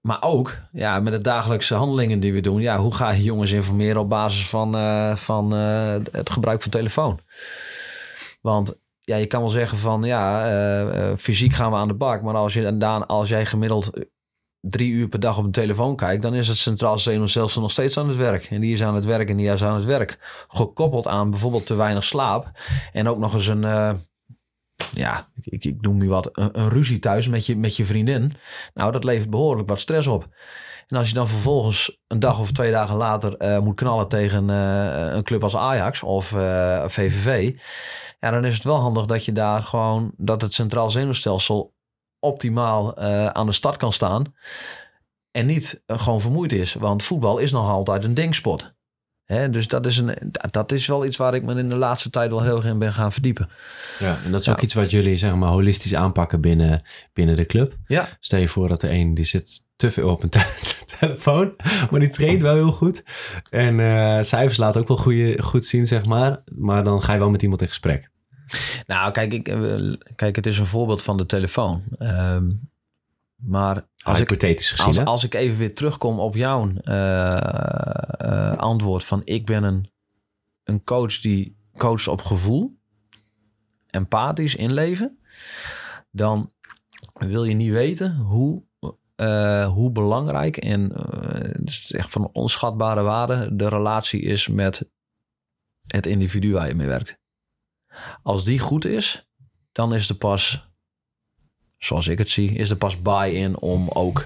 [0.00, 2.60] Maar ook ja, met de dagelijkse handelingen die we doen.
[2.60, 6.70] Ja, hoe ga je jongens informeren op basis van, uh, van uh, het gebruik van
[6.70, 7.20] telefoon?
[8.40, 10.52] Want ja, je kan wel zeggen van ja,
[10.92, 12.22] uh, fysiek gaan we aan de bak.
[12.22, 13.90] Maar als, je, dan, als jij gemiddeld
[14.60, 17.98] drie uur per dag op een telefoon kijkt, dan is het centraal zenuwstelsel nog steeds
[17.98, 18.44] aan het werk.
[18.44, 20.44] En die is aan het werk en die is aan het werk.
[20.48, 22.50] Gekoppeld aan bijvoorbeeld te weinig slaap.
[22.92, 23.64] En ook nog eens een,
[24.92, 28.32] ja, ik, ik noem nu wat, een, ruzie thuis met je, met je vriendin.
[28.74, 30.28] Nou, dat levert behoorlijk wat stress op.
[30.86, 34.48] En als je dan vervolgens een dag of twee dagen later uh, moet knallen tegen
[34.48, 36.26] uh, een club als Ajax of
[36.86, 37.54] VVV.
[38.20, 41.74] Ja, dan is het wel handig dat je daar gewoon, dat het centraal zenuwstelsel
[42.20, 44.34] optimaal uh, aan de start kan staan.
[45.30, 46.74] En niet uh, gewoon vermoeid is.
[46.74, 48.74] Want voetbal is nog altijd een denksport.
[49.50, 50.14] Dus dat is, een,
[50.50, 52.78] dat is wel iets waar ik me in de laatste tijd wel heel erg in
[52.78, 53.48] ben gaan verdiepen.
[53.98, 57.46] Ja, en dat is ook iets wat jullie zeg maar holistisch aanpakken binnen, binnen de
[57.46, 57.76] club.
[57.86, 58.08] Ja.
[58.20, 60.30] Stel je voor dat er een die zit te veel op een
[60.98, 61.54] telefoon,
[61.90, 63.02] maar die traint wel heel goed.
[63.50, 66.42] En uh, cijfers laten ook wel goede, goed zien, zeg maar.
[66.54, 68.10] Maar dan ga je wel met iemand in gesprek.
[68.86, 71.82] Nou, kijk, ik, eh, kijk, het is een voorbeeld van de telefoon.
[71.98, 72.69] Um,
[73.40, 76.74] maar als Hypothetisch ik, gezien, als, als, ik even weer terugkom op jouw uh,
[78.24, 79.92] uh, antwoord van ik ben een,
[80.64, 82.78] een coach die coacht op gevoel,
[83.86, 85.18] empathisch inleven,
[86.10, 86.52] dan
[87.12, 88.64] wil je niet weten hoe,
[89.66, 90.92] hoe belangrijk en
[91.60, 94.90] dus echt van onschatbare waarde de relatie is met
[95.86, 97.18] het individu waar je mee werkt.
[98.22, 99.28] Als die goed is,
[99.72, 100.69] dan is er pas,
[101.80, 104.24] zoals ik het zie, is er pas buy-in om ook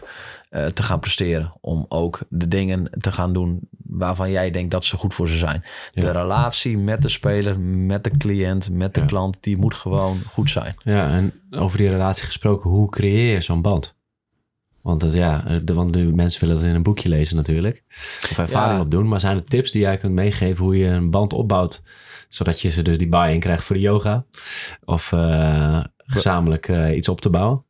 [0.50, 1.52] uh, te gaan presteren.
[1.60, 5.38] Om ook de dingen te gaan doen waarvan jij denkt dat ze goed voor ze
[5.38, 5.64] zijn.
[5.92, 6.02] Ja.
[6.02, 9.06] De relatie met de speler, met de cliënt, met de ja.
[9.06, 10.74] klant, die moet gewoon goed zijn.
[10.84, 13.96] Ja, en over die relatie gesproken, hoe creëer je zo'n band?
[14.82, 17.82] Want, het, ja, de, want de mensen willen dat in een boekje lezen natuurlijk.
[18.22, 18.82] Of ervaring ja.
[18.82, 19.08] opdoen.
[19.08, 21.82] Maar zijn er tips die jij kunt meegeven hoe je een band opbouwt
[22.34, 24.24] zodat je ze dus die buy-in krijgt voor de yoga.
[24.84, 27.64] Of uh, gezamenlijk uh, iets op te bouwen.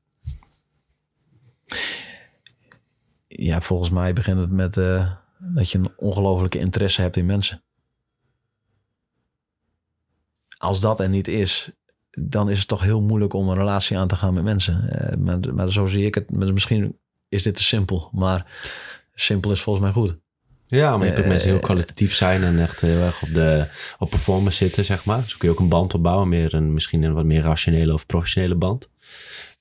[3.27, 7.62] Ja, volgens mij begint het met uh, dat je een ongelofelijke interesse hebt in mensen.
[10.59, 11.70] Als dat er niet is,
[12.11, 14.88] dan is het toch heel moeilijk om een relatie aan te gaan met mensen.
[15.18, 16.31] maar, maar zo zie ik het.
[16.31, 18.61] Misschien is dit te simpel, maar
[19.14, 20.16] simpel is volgens mij goed.
[20.66, 23.66] Ja, maar je kunt uh, mensen heel kwalitatief zijn en echt heel erg op, de,
[23.98, 25.22] op performance zitten, zeg maar.
[25.22, 28.07] Dus kun je ook een band opbouwen, meer een, misschien een wat meer rationele of
[28.07, 28.88] professionele band.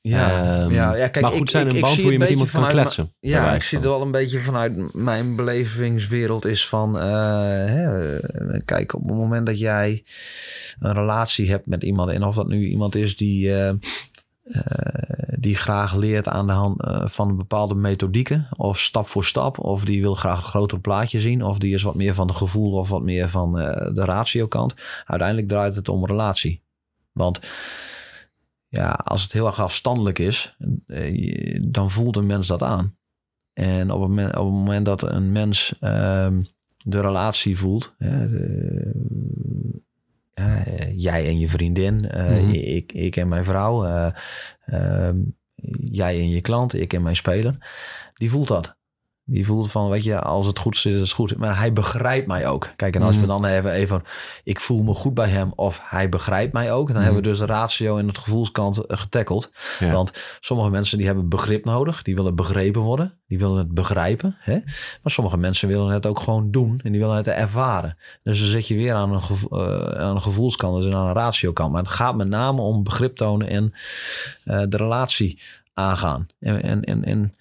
[0.01, 2.29] Ja, um, ja, ja, kijk, maar goed ik, zijn een ik, band hoe je met
[2.29, 3.13] iemand kan kletsen.
[3.19, 6.95] Ja, ik zie het wel een beetje vanuit mijn belevingswereld is van...
[6.95, 7.03] Uh,
[7.65, 8.09] hè,
[8.65, 10.03] kijk, op het moment dat jij
[10.79, 12.09] een relatie hebt met iemand...
[12.09, 13.49] en of dat nu iemand is die...
[13.49, 13.69] Uh,
[14.43, 14.62] uh,
[15.39, 19.86] die graag leert aan de hand uh, van bepaalde methodieken, of stap voor stap, of
[19.86, 22.71] die wil graag het grotere plaatje zien, of die is wat meer van de gevoel
[22.71, 24.73] of wat meer van uh, de ratio kant.
[25.06, 26.62] Uiteindelijk draait het om relatie.
[27.12, 27.39] Want
[28.67, 30.58] ja, als het heel erg afstandelijk is,
[31.67, 32.95] dan voelt een mens dat aan.
[33.53, 36.43] En op het moment, op het moment dat een mens ehm,
[36.84, 38.27] de relatie voelt, hè,
[40.96, 43.86] jij en je vriendin, mm ik, ik en mijn vrouw,
[44.65, 45.17] ehm,
[45.84, 47.58] jij en je klant, ik en mijn speler,
[48.13, 48.78] die voelt dat.
[49.25, 51.38] Die voelt van, weet je, als het goed zit, is het goed.
[51.38, 52.73] Maar hij begrijpt mij ook.
[52.75, 53.29] Kijk, en als we mhm.
[53.29, 54.01] dan hebben even,
[54.43, 56.93] ik voel me goed bij hem of hij begrijpt mij ook.
[56.93, 59.51] Dan hebben we dus de ratio en het gevoelskant eh, getackeld.
[59.79, 62.01] Want sommige mensen die hebben begrip nodig.
[62.01, 63.17] Die willen begrepen worden.
[63.27, 64.36] Die willen het begrijpen.
[64.39, 64.59] Hè?
[65.01, 66.79] Maar sommige mensen willen het ook gewoon doen.
[66.83, 67.97] En die willen het ervaren.
[68.23, 70.83] Dus dan zit je weer aan een, uh, aan een gevoelskant.
[70.83, 71.71] Dus aan een ratiokant.
[71.71, 73.73] Maar het gaat met name om begrip tonen en
[74.45, 75.39] uh, de relatie
[75.73, 76.27] aangaan.
[76.39, 77.36] En, en, en, en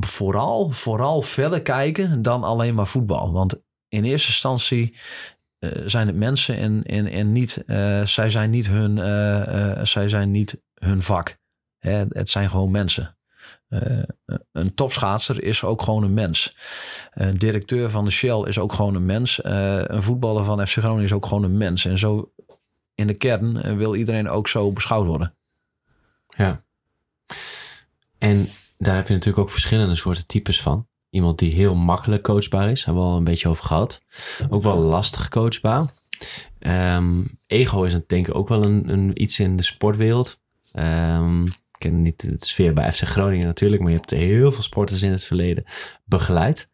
[0.00, 3.32] vooral, vooral verder kijken dan alleen maar voetbal.
[3.32, 4.94] Want in eerste instantie
[5.58, 10.08] uh, zijn het mensen en, en, en niet, uh, zij, zijn niet hun, uh, zij
[10.08, 11.38] zijn niet hun vak.
[11.78, 12.04] Hè?
[12.08, 13.16] Het zijn gewoon mensen.
[14.52, 16.56] een topschaatser is ook gewoon een mens.
[17.10, 19.40] Een directeur van de Shell is ook gewoon een mens.
[19.42, 21.84] een voetballer van FC Groningen is ook gewoon een mens.
[21.84, 22.32] En zo
[22.94, 25.34] in de kern wil iedereen ook zo beschouwd worden.
[26.28, 26.64] Ja.
[28.18, 28.48] En
[28.82, 30.86] daar heb je natuurlijk ook verschillende soorten types van.
[31.10, 34.02] Iemand die heel makkelijk coachbaar is, hebben we al een beetje over gehad.
[34.48, 35.84] Ook wel lastig coachbaar.
[36.58, 40.40] Um, ego is denk ik ook wel een, een iets in de sportwereld.
[40.78, 44.62] Um, ik ken niet de sfeer bij FC Groningen natuurlijk, maar je hebt heel veel
[44.62, 45.64] sporters in het verleden
[46.04, 46.70] begeleid.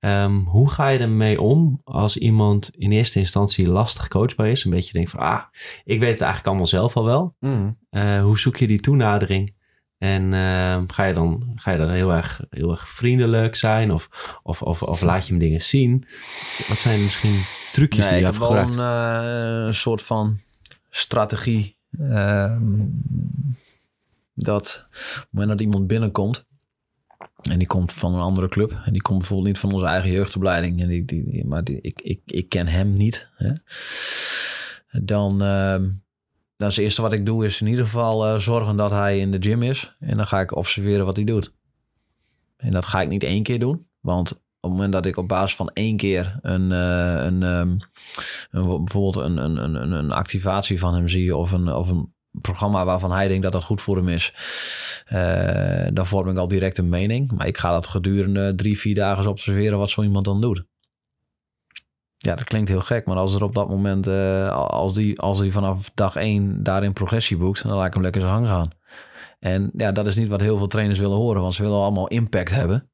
[0.00, 4.64] Um, hoe ga je ermee om als iemand in eerste instantie lastig coachbaar is?
[4.64, 5.42] Een beetje denkt van, ah,
[5.84, 7.34] ik weet het eigenlijk allemaal zelf al wel.
[7.40, 7.78] Mm.
[7.90, 9.54] Uh, hoe zoek je die toenadering
[9.98, 13.92] en uh, ga, je dan, ga je dan heel erg, heel erg vriendelijk zijn?
[13.92, 14.08] Of,
[14.42, 16.04] of, of, of laat je hem dingen zien?
[16.68, 18.70] Wat zijn misschien trucjes nee, die je hebt gebruikt?
[18.70, 20.40] Ik heb wel een uh, soort van
[20.90, 21.76] strategie.
[22.00, 22.56] Uh,
[24.34, 26.44] dat op het moment dat iemand binnenkomt...
[27.42, 28.80] En die komt van een andere club.
[28.84, 30.80] En die komt bijvoorbeeld niet van onze eigen jeugdopleiding.
[30.80, 33.30] En die, die, maar die, ik, ik, ik ken hem niet.
[33.34, 33.52] Hè?
[35.02, 35.42] Dan
[36.56, 38.90] ehm, dan is het eerste wat ik doe is in ieder geval uh, zorgen dat
[38.90, 39.96] hij in de gym is.
[40.00, 41.52] En dan ga ik observeren wat hij doet.
[42.56, 43.86] En dat ga ik niet één keer doen.
[44.00, 47.78] Want op het moment dat ik op basis van één keer een, een, um,
[48.50, 52.84] een, bijvoorbeeld een, een, een, een activatie van hem zie of een, of een programma
[52.84, 54.32] waarvan hij denkt dat dat goed voor hem is,
[55.12, 57.32] uh, dan vorm ik al direct een mening.
[57.32, 60.64] Maar ik ga dat gedurende drie, vier dagen observeren wat zo iemand dan doet.
[62.16, 65.40] Ja, dat klinkt heel gek, maar als er op dat moment, uh, als, die, als
[65.40, 68.70] die vanaf dag één daarin progressie boekt, dan laat ik hem lekker zijn hang gaan.
[69.38, 72.08] En ja, dat is niet wat heel veel trainers willen horen, want ze willen allemaal
[72.08, 72.90] impact hebben.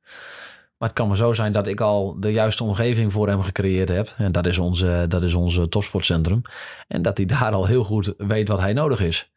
[0.78, 3.88] Maar het kan maar zo zijn dat ik al de juiste omgeving voor hem gecreëerd
[3.88, 4.14] heb.
[4.16, 6.42] En dat is onze, dat is onze topsportcentrum.
[6.88, 9.32] En dat hij daar al heel goed weet wat hij nodig is.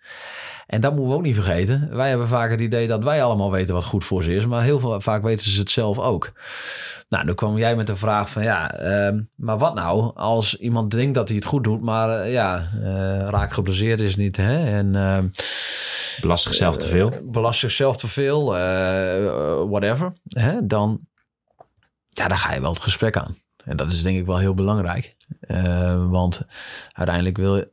[0.68, 1.90] En dat moeten we ook niet vergeten.
[1.92, 4.46] Wij hebben vaak het idee dat wij allemaal weten wat goed voor ze is.
[4.46, 6.32] Maar heel veel, vaak weten ze het zelf ook.
[7.10, 10.92] Nou, dan kwam jij met de vraag van ja, ehm, maar wat nou als iemand
[10.92, 12.84] denkt dat hij het goed doet, maar uh, ja, uh,
[13.30, 14.38] raak geblesseerd is niet.
[14.38, 14.66] Hè?
[14.78, 15.20] En, uh,
[16.22, 17.14] belast zichzelf te veel.
[17.24, 18.46] belast zichzelf te veel,
[19.70, 20.14] whatever.
[20.28, 20.68] Hè?
[20.68, 21.00] Dan,
[22.10, 23.36] ja, dan ga je wel het gesprek aan.
[23.64, 25.16] En dat is denk ik wel heel belangrijk.
[26.10, 26.42] want
[26.92, 27.64] uiteindelijk wil,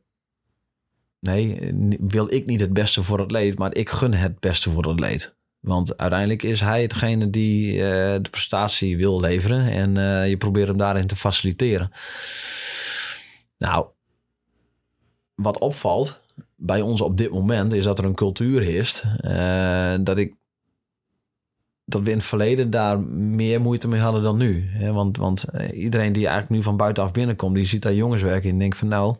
[1.23, 4.87] nee, wil ik niet het beste voor het leed, maar ik gun het beste voor
[4.87, 5.35] het leed.
[5.59, 7.81] Want uiteindelijk is hij hetgene die uh,
[8.21, 9.67] de prestatie wil leveren.
[9.67, 11.91] En uh, je probeert hem daarin te faciliteren.
[13.57, 13.87] Nou,
[15.35, 16.21] wat opvalt
[16.55, 19.03] bij ons op dit moment is dat er een cultuur heerst.
[19.21, 20.35] Uh, dat ik.
[21.85, 24.69] Dat we in het verleden daar meer moeite mee hadden dan nu.
[24.91, 28.57] Want, want iedereen die eigenlijk nu van buitenaf binnenkomt, die ziet daar jongens werken en
[28.57, 29.15] denkt van nou,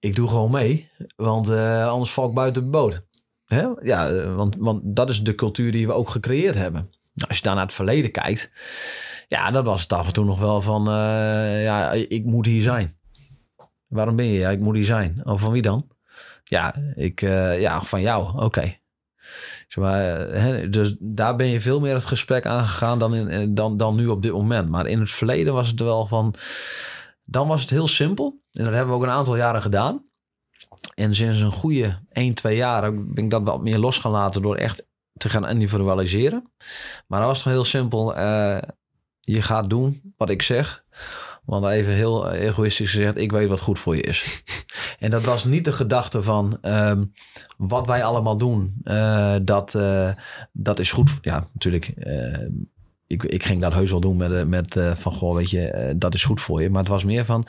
[0.00, 0.90] ik doe gewoon mee.
[1.16, 3.08] Want anders val ik buiten de boot.
[3.54, 3.66] Hè?
[3.80, 6.90] Ja, eh, want, want dat is de cultuur die we ook gecreëerd hebben.
[7.14, 8.50] Nou, als je daar naar het verleden kijkt,
[9.28, 12.62] ja, dat was het af en toe nog wel van, uh, ja, ik moet hier
[12.62, 12.98] zijn.
[13.86, 14.38] Waarom ben je?
[14.38, 15.20] Ja, ik moet hier zijn.
[15.24, 15.88] Oh, van wie dan?
[16.44, 17.20] Ja, ik,
[17.60, 18.42] ja, van jou.
[18.42, 18.76] Oké.
[19.68, 20.68] Okay.
[20.68, 24.22] dus daar ben je veel meer het gesprek aangegaan dan, in, dan, dan nu op
[24.22, 24.68] dit moment.
[24.68, 26.34] Maar in het verleden was het wel van.
[27.30, 28.42] Dan was het heel simpel.
[28.52, 30.04] En dat hebben we ook een aantal jaren gedaan.
[30.94, 34.86] En sinds een goede 1, 2 jaar ben ik dat wat meer losgelaten door echt
[35.12, 36.52] te gaan individualiseren.
[37.06, 38.18] Maar dat was toch heel simpel.
[38.18, 38.58] Uh,
[39.20, 40.84] je gaat doen wat ik zeg.
[41.44, 44.42] Want even heel egoïstisch gezegd, ik weet wat goed voor je is.
[44.98, 47.00] en dat was niet de gedachte van uh,
[47.56, 50.12] wat wij allemaal doen, uh, dat, uh,
[50.52, 51.18] dat is goed.
[51.20, 51.92] Ja, natuurlijk.
[53.10, 56.24] Ik, ik ging dat heus wel doen met, met van, goh, weet je, dat is
[56.24, 56.70] goed voor je.
[56.70, 57.46] Maar het was meer van,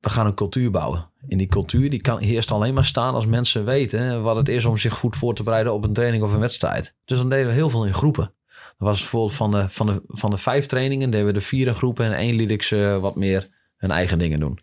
[0.00, 1.10] we gaan een cultuur bouwen.
[1.28, 4.64] En die cultuur die kan eerst alleen maar staan als mensen weten wat het is
[4.64, 6.94] om zich goed voor te bereiden op een training of een wedstrijd.
[7.04, 8.34] Dus dan deden we heel veel in groepen.
[8.78, 11.66] Dan was bijvoorbeeld van de, van de, van de vijf trainingen, deden we de vier
[11.66, 13.48] in groepen en één liet ik ze wat meer
[13.90, 14.58] eigen dingen doen.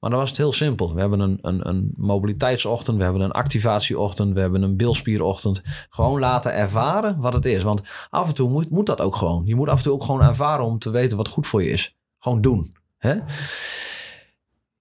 [0.00, 0.94] Maar dan was het heel simpel.
[0.94, 5.62] We hebben een, een, een mobiliteitsochtend, we hebben een activatieochtend, we hebben een bilspierochtend.
[5.88, 7.62] Gewoon laten ervaren wat het is.
[7.62, 9.46] Want af en toe moet, moet dat ook gewoon.
[9.46, 11.70] Je moet af en toe ook gewoon ervaren om te weten wat goed voor je
[11.70, 11.96] is.
[12.18, 12.76] Gewoon doen.
[12.98, 13.14] Hè?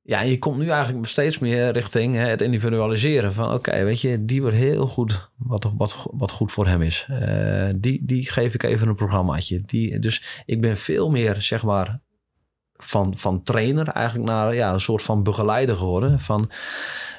[0.08, 3.34] Ja, je komt nu eigenlijk steeds meer richting hè, het individualiseren.
[3.34, 7.08] Van oké, weet je, die wordt heel goed wat, wat, wat goed voor hem is.
[7.12, 9.62] Uh, die, die geef ik even een programmaatje.
[9.66, 12.00] Die, dus ik ben veel meer, zeg maar,
[12.78, 16.20] van, van trainer eigenlijk naar ja, een soort van begeleider geworden.
[16.20, 16.50] Van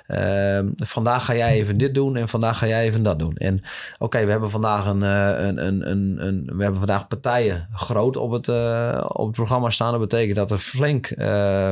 [0.08, 3.36] uh, vandaag ga jij even dit doen en vandaag ga jij even dat doen.
[3.36, 3.62] En
[3.98, 8.30] oké, we hebben vandaag een, een, een, een, een, we hebben vandaag partijen groot op
[8.30, 9.90] het, uh, op het programma staan.
[9.90, 11.70] Dat betekent dat er flink uh,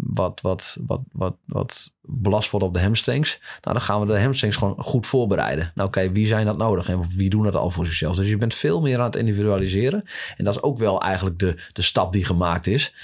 [0.00, 3.38] wat, wat, wat, wat, wat belast wordt op de hamstrings.
[3.60, 5.72] Nou, dan gaan we de hamstrings gewoon goed voorbereiden.
[5.74, 8.16] Nou, oké, wie zijn dat nodig en wie doen dat al voor zichzelf?
[8.16, 10.04] Dus je bent veel meer aan het individualiseren.
[10.36, 12.94] En dat is ook wel eigenlijk de, de stap die gemaakt is.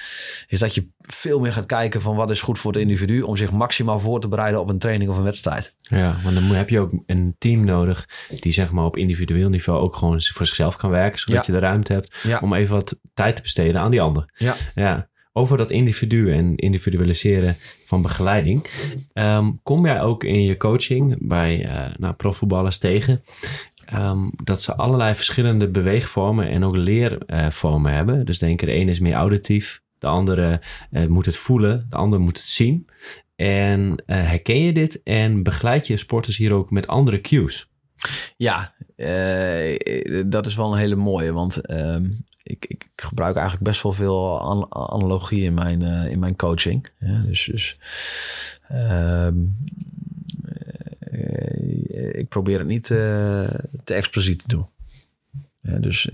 [0.47, 3.37] Is dat je veel meer gaat kijken van wat is goed voor het individu om
[3.37, 5.75] zich maximaal voor te bereiden op een training of een wedstrijd.
[5.81, 9.81] Ja, want dan heb je ook een team nodig die zeg maar op individueel niveau
[9.81, 12.39] ook gewoon voor zichzelf kan werken, zodat je de ruimte hebt ja.
[12.43, 14.25] om even wat tijd te besteden aan die ander.
[14.37, 14.57] Ja.
[14.75, 15.09] ja.
[15.33, 18.67] Over dat individu en individualiseren van begeleiding.
[19.15, 23.23] Um, kom jij ook in je coaching bij uh, nou, profvoetballers tegen
[23.95, 28.25] Um, dat ze allerlei verschillende beweegvormen en ook leervormen uh, hebben.
[28.25, 30.61] Dus denk de ene is meer auditief, de andere
[30.91, 32.87] uh, moet het voelen, de andere moet het zien.
[33.41, 37.71] En uh, herken je dit en begeleid je sporters hier ook met andere cues?
[38.37, 39.79] Ja, uh,
[40.27, 41.33] dat is wel een hele mooie.
[41.33, 42.05] Want ehm,
[42.43, 46.89] ik, ik, gebruik eigenlijk best wel veel an analogie in mijn, in mijn coaching.
[46.99, 47.79] Dus dus
[48.69, 49.37] ehm,
[52.13, 54.67] ik probeer het niet te explosief te doen.
[55.81, 56.11] Dus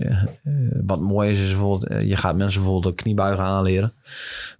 [0.85, 3.93] wat mooi is, is bijvoorbeeld, je gaat mensen bijvoorbeeld kniebuigen aanleren.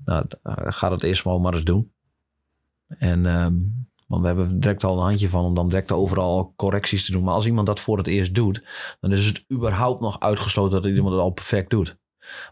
[0.06, 0.26] Nou,
[0.66, 1.92] ga dat eerst maar maar eens doen.
[2.88, 7.06] En, um, want we hebben direct al een handje van om dan direct overal correcties
[7.06, 7.24] te doen.
[7.24, 8.64] Maar als iemand dat voor het eerst doet,
[9.00, 11.98] dan is het überhaupt nog uitgesloten dat iemand het al perfect doet.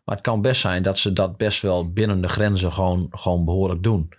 [0.06, 3.46] Maar het kan best zijn dat ze dat best wel binnen de grenzen gewoon, gewoon
[3.46, 4.10] behoorlijk doen.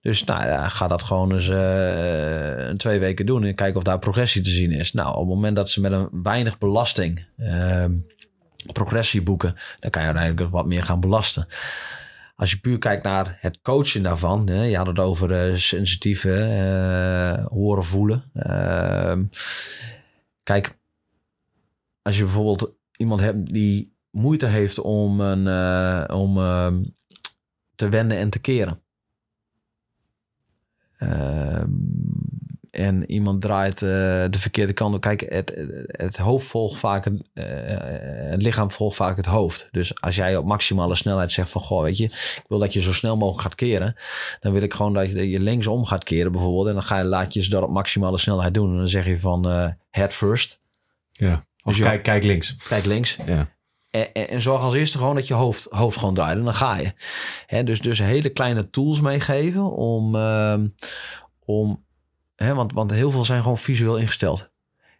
[0.00, 3.98] Dus nou ja, ga dat gewoon eens uh, twee weken doen en kijken of daar
[3.98, 4.92] progressie te zien is.
[4.92, 7.84] Nou, op het moment dat ze met een weinig belasting uh,
[8.72, 11.46] progressie boeken, dan kan je uiteindelijk wat meer gaan belasten.
[12.40, 16.28] Als je puur kijkt naar het coachen daarvan, hè, je had het over uh, sensitieve,
[16.28, 18.30] uh, horen, voelen.
[18.34, 19.24] Ehm,
[20.42, 20.78] kijk,
[22.02, 26.84] als je bijvoorbeeld iemand hebt die moeite heeft om, een, om ehm,
[27.74, 28.82] te wenden en te keren
[31.00, 31.70] Ehm,
[32.70, 33.88] en iemand draait uh,
[34.30, 35.00] de verkeerde kant op.
[35.00, 35.52] Kijk, het,
[35.86, 37.44] het hoofd volgt vaak het, uh,
[38.30, 39.68] het lichaam volgt vaak het hoofd.
[39.70, 42.80] Dus als jij op maximale snelheid zegt van goh, weet je, ik wil dat je
[42.80, 43.96] zo snel mogelijk gaat keren,
[44.40, 46.66] dan wil ik gewoon dat je, je linksom gaat keren bijvoorbeeld.
[46.66, 48.70] En dan ga je, laat je ze dat op maximale snelheid doen.
[48.70, 50.58] En dan zeg je van uh, head first.
[51.12, 51.46] Ja.
[51.62, 52.56] Of dus kijk, kijk links.
[52.56, 53.16] Kijk links.
[53.26, 53.48] Ja.
[53.90, 56.36] En, en, zorg als eerste gewoon dat je hoofd, hoofd gewoon draait.
[56.36, 56.92] En dan ga je.
[57.46, 60.14] He, dus, dus hele kleine tools meegeven om.
[60.14, 60.54] Uh,
[61.44, 61.84] om
[62.48, 64.50] want, want heel veel zijn gewoon visueel ingesteld.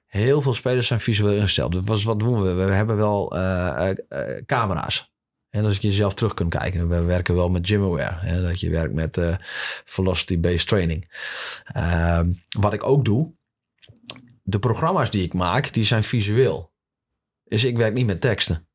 [0.07, 1.87] Heel veel spelers zijn visueel ingesteld.
[1.87, 2.53] Dus wat doen we?
[2.53, 5.13] We hebben wel uh, uh, camera's.
[5.51, 6.89] En als je jezelf terug kunt kijken.
[6.89, 8.27] We werken wel met Gymaware.
[8.27, 9.21] Hè, dat je werkt met
[9.85, 11.11] velocity-based training.
[11.65, 13.33] Ehm, wat ik ook doe.
[14.43, 16.73] De programma's die ik maak, die zijn visueel.
[17.45, 18.69] Dus ik werk niet met teksten.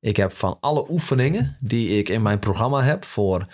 [0.00, 3.46] Ik heb van alle oefeningen die ik in mijn programma heb voor,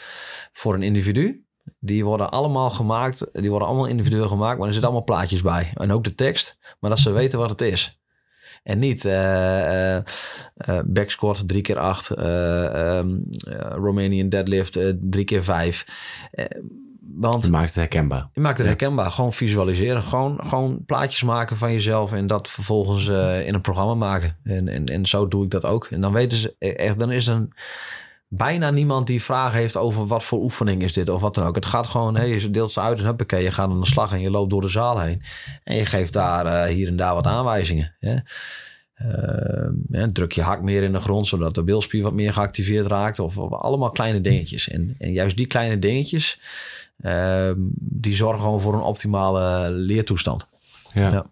[0.53, 1.46] voor een individu,
[1.87, 5.71] die worden allemaal gemaakt, die worden allemaal individueel gemaakt, maar er zitten allemaal plaatjes bij.
[5.75, 8.01] En ook de tekst, maar dat ze weten wat het is.
[8.63, 10.01] En niet uh, uh,
[10.85, 13.29] back squat 3 keer 8, um,
[13.71, 15.87] Romanian deadlift 3 keer 5.
[17.17, 18.29] Want je maakt het herkenbaar.
[18.33, 19.11] Je maakt het herkenbaar.
[19.11, 20.03] Gewoon visualiseren.
[20.03, 24.37] Gewoon, gewoon plaatjes maken van jezelf en dat vervolgens uh, in een programma maken.
[24.43, 25.87] En, en, en zo doe ik dat ook.
[25.87, 27.49] En dan weten ze echt, dan is er
[28.29, 31.55] bijna niemand die vragen heeft over wat voor oefening is dit of wat dan ook.
[31.55, 34.13] Het gaat gewoon, hey, je deelt ze uit en huppakee, je gaat aan de slag
[34.13, 35.23] en je loopt door de zaal heen.
[35.65, 37.97] En je geeft daar uh, hier en daar wat aanwijzingen.
[37.99, 38.17] Hè?
[38.97, 43.19] Uh, druk je hak meer in de grond, zodat de bilspier wat meer geactiveerd raakt.
[43.19, 44.69] Of, of allemaal kleine dingetjes.
[44.69, 46.41] En, en juist die kleine dingetjes,
[46.99, 50.49] uh, die zorgen gewoon voor een optimale leertoestand.
[50.93, 51.11] Ja.
[51.11, 51.27] ja.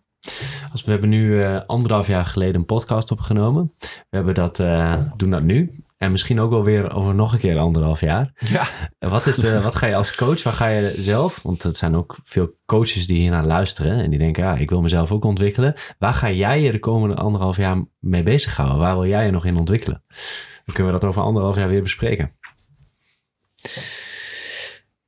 [0.72, 3.72] Als we hebben nu uh, anderhalf jaar geleden een podcast opgenomen.
[3.78, 5.83] We hebben dat, uh, doen dat nu.
[6.04, 8.32] En misschien ook wel weer over nog een keer anderhalf jaar.
[8.38, 8.66] Ja.
[8.98, 11.96] Wat, is de, wat ga je als coach, waar ga je zelf, want het zijn
[11.96, 15.24] ook veel coaches die hier naar luisteren en die denken, ja, ik wil mezelf ook
[15.24, 15.74] ontwikkelen.
[15.98, 18.78] Waar ga jij je de komende anderhalf jaar mee bezighouden?
[18.78, 20.02] Waar wil jij je nog in ontwikkelen?
[20.64, 22.32] Dan kunnen we dat over anderhalf jaar weer bespreken.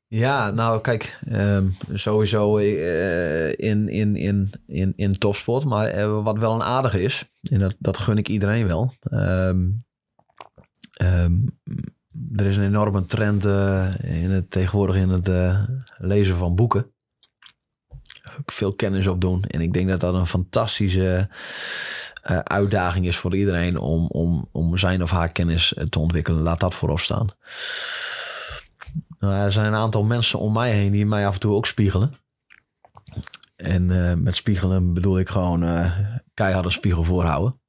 [0.08, 5.64] Ja, nou kijk, um, sowieso uh, in, in, in, in, in topsport.
[5.64, 8.92] Maar uh, wat wel een aardige is, en dat, dat gun ik iedereen wel.
[9.10, 9.85] Um,
[11.02, 11.58] um,
[12.36, 15.30] er is een enorme trend uh, in het, tegenwoordig in het
[15.96, 16.90] lezen van boeken.
[18.46, 19.42] Veel kennis opdoen.
[19.42, 21.28] En ik denk dat dat een fantastische
[22.42, 26.42] uitdaging is voor iedereen om, om, om zijn of haar kennis te ontwikkelen.
[26.42, 27.28] Laat dat voorop staan.
[29.18, 31.66] Nou, er zijn een aantal mensen om mij heen die mij af en toe ook
[31.66, 32.12] spiegelen.
[33.56, 33.86] En
[34.22, 35.90] met spiegelen bedoel ik gewoon
[36.34, 37.60] keihard een spiegel voorhouden.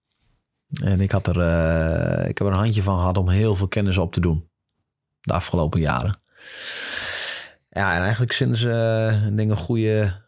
[0.83, 3.67] En ik, had er, uh, ik heb er een handje van gehad om heel veel
[3.67, 4.49] kennis op te doen.
[5.21, 6.21] De afgelopen jaren.
[7.69, 10.25] Ja, en eigenlijk sinds denk een goede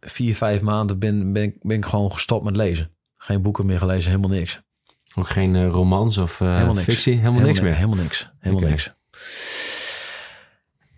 [0.00, 2.90] vier, vijf maanden ben, ben, ik, ben ik gewoon gestopt met lezen.
[3.16, 4.60] Geen boeken meer gelezen, helemaal niks.
[5.14, 7.12] Ook geen romans of helemaal fictie?
[7.12, 7.74] Helemaal, helemaal niks meer?
[7.74, 8.30] Helemaal niks.
[8.38, 8.70] Helemaal okay.
[8.70, 8.94] niks.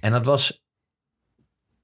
[0.00, 0.64] En dat was,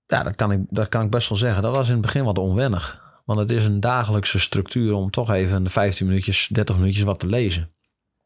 [0.07, 1.62] ja, dat kan, ik, dat kan ik best wel zeggen.
[1.62, 3.03] Dat was in het begin wat onwennig.
[3.24, 7.26] Want het is een dagelijkse structuur om toch even 15 minuutjes, 30 minuutjes wat te
[7.26, 7.70] lezen.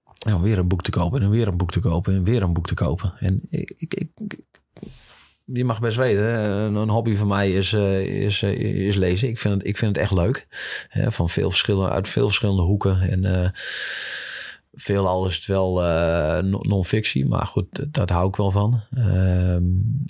[0.04, 2.42] En dan weer een boek te kopen en weer een boek te kopen en weer
[2.42, 3.14] een boek te kopen.
[3.18, 4.38] En ik, ik, ik
[5.52, 6.24] je mag best weten,
[6.74, 9.28] een hobby van mij is, is, is lezen.
[9.28, 10.46] Ik vind het, ik vind het echt leuk.
[10.90, 13.00] Van veel verschillende, uit veel verschillende hoeken.
[13.00, 13.48] En uh,
[14.72, 18.80] veelal is het wel uh, non-fictie, maar goed, dat hou ik wel van.
[18.96, 20.04] Um,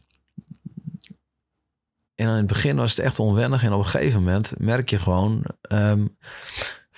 [2.18, 3.62] en in het begin was het echt onwennig.
[3.62, 5.44] En op een gegeven moment merk je gewoon...
[5.72, 6.16] Um,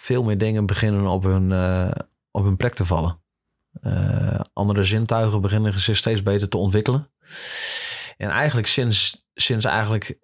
[0.00, 1.90] veel meer dingen beginnen op hun, uh,
[2.30, 3.20] op hun plek te vallen.
[3.82, 7.10] Uh, andere zintuigen beginnen zich steeds beter te ontwikkelen.
[8.16, 10.18] En eigenlijk sinds, sinds eigenlijk...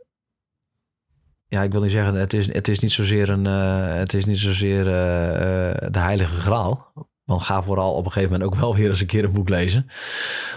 [1.49, 4.25] Ja, ik wil niet zeggen, het is, het is niet zozeer, een, uh, het is
[4.25, 6.93] niet zozeer de heilige graal.
[7.25, 9.49] Want ga vooral op een gegeven moment ook wel weer eens een keer een boek
[9.49, 9.91] lezen.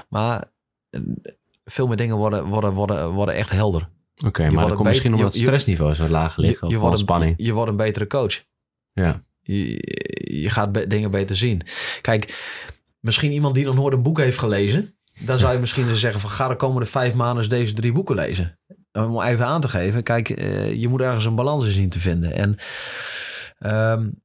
[0.10, 0.44] Maar
[1.66, 3.90] veel meer dingen worden, worden, worden, worden echt helder.
[4.26, 6.60] Oké, okay, maar komt misschien omdat het stressniveau zo laag ligt.
[6.60, 7.34] Je, je, wordt een, spanning.
[7.38, 8.44] Je, je, wordt een betere coach.
[8.94, 9.24] Ja.
[9.42, 9.64] Je,
[10.42, 11.62] je gaat be dingen beter zien.
[12.02, 12.38] Kijk,
[13.00, 14.94] misschien iemand die nog nooit een boek heeft gelezen.
[15.20, 18.60] Dan zou je misschien zeggen van ga de komende vijf maanden deze drie boeken lezen.
[18.92, 20.04] Om even aan te geven.
[20.04, 22.34] Kijk, uh, je moet ergens een balans in zien te vinden.
[22.34, 22.58] En
[24.00, 24.22] um,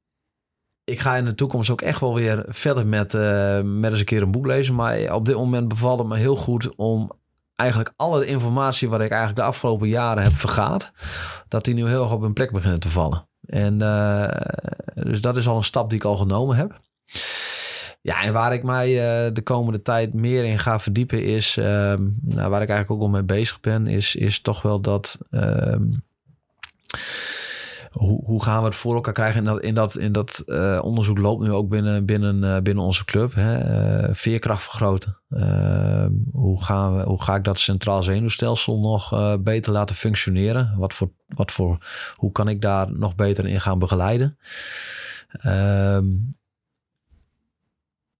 [0.83, 4.05] ik ga in de toekomst ook echt wel weer verder met, uh, met eens een
[4.05, 4.75] keer een boek lezen.
[4.75, 7.11] Maar op dit moment bevalt het me heel goed om
[7.55, 10.91] eigenlijk alle informatie wat ik eigenlijk de afgelopen jaren heb vergaat,
[11.47, 13.27] dat die nu heel erg op hun plek beginnen te vallen.
[13.45, 14.27] En uh,
[14.93, 16.79] dus dat is al een stap die ik al genomen heb.
[18.01, 21.65] Ja, en waar ik mij uh, de komende tijd meer in ga verdiepen is, uh,
[22.21, 25.83] nou, waar ik eigenlijk ook al mee bezig ben, is, is toch wel dat ehm,
[27.95, 29.39] hoe, hoe gaan we het voor elkaar krijgen?
[29.39, 32.83] In dat, in dat, in dat uh, onderzoek loopt nu ook binnen, binnen, uh, binnen
[32.83, 33.33] onze club.
[33.33, 34.07] Hè?
[34.07, 35.17] Uh, veerkracht vergroten.
[35.29, 40.75] Ehm, hoe, gaan we, hoe ga ik dat centraal zenuwstelsel nog beter laten functioneren?
[40.77, 41.77] Wat voor, wat voor,
[42.15, 44.37] hoe kan ik daar nog beter in gaan begeleiden?
[45.29, 46.05] Ehm,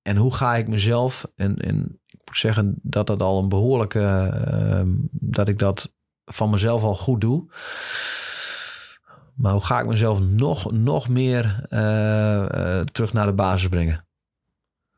[0.01, 4.29] en hoe ga ik mezelf, en, en ik moet zeggen dat dat al een behoorlijke,
[4.45, 5.93] ehm, dat ik dat
[6.25, 7.47] van mezelf al goed doe.
[9.35, 14.05] Maar hoe ga ik mezelf nog, nog meer uh, uh, terug naar de basis brengen?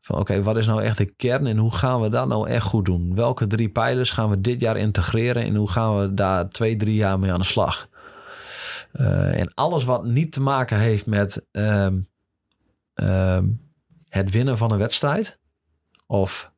[0.00, 2.64] Van oké, wat is nou echt de kern en hoe gaan we dat nou echt
[2.64, 3.14] goed doen?
[3.14, 6.94] Welke drie pijlers gaan we dit jaar integreren en hoe gaan we daar twee, drie
[6.94, 7.88] jaar mee aan de slag?
[8.92, 12.08] Uh, en alles wat niet te maken heeft met um,
[12.94, 13.60] um,
[14.08, 15.40] het winnen van een wedstrijd
[16.06, 16.52] of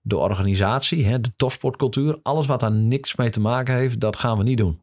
[0.00, 4.38] de organisatie, hè, de topsportcultuur, alles wat daar niks mee te maken heeft, dat gaan
[4.38, 4.82] we niet doen.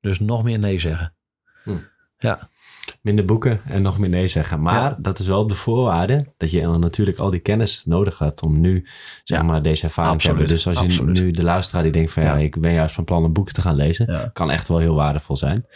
[0.00, 1.14] Dus nog meer nee zeggen.
[2.22, 2.26] Hm.
[2.28, 2.38] Ja.
[3.00, 4.62] Minder boeken en nog meer nee zeggen.
[4.62, 4.96] Maar ja.
[4.98, 8.60] dat is wel op de voorwaarde dat je natuurlijk al die kennis nodig hebt om
[8.60, 8.86] nu
[9.24, 9.44] zeg ja.
[9.44, 10.36] maar deze ervaring Absoluut.
[10.36, 10.56] te hebben.
[10.56, 11.20] Dus als je Absoluut.
[11.20, 13.60] nu de luisteraar die denkt van ja, ik ben juist van plan om boeken te
[13.60, 15.66] gaan lezen, kan echt wel heel waardevol zijn.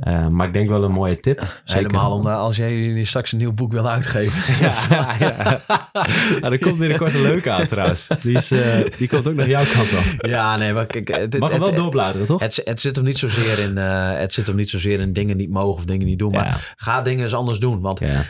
[0.00, 1.38] Uh, maar ik denk wel een mooie tip.
[1.64, 1.86] Zeker.
[1.86, 4.54] Helemaal om, als jij straks een nieuw boek wil uitgeven.
[4.66, 5.60] ja, ja.
[6.40, 8.08] nou, er komt binnenkort een leuke aan trouwens.
[8.22, 10.26] Die, is, uh, die komt ook naar jouw kant op.
[10.26, 11.08] Ja, nee, maar kijk.
[11.08, 12.40] Het, Mag het, wel doorbladeren, toch?
[12.40, 15.36] Het, het, zit hem niet zozeer in, uh, het zit hem niet zozeer in dingen
[15.36, 16.30] niet mogen of dingen niet doen.
[16.30, 17.80] Maar ga dingen eens anders doen.
[17.80, 18.20] Want, uh,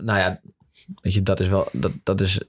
[0.00, 0.40] nou ja,
[1.02, 2.40] weet je, dat is wel, dat, dat is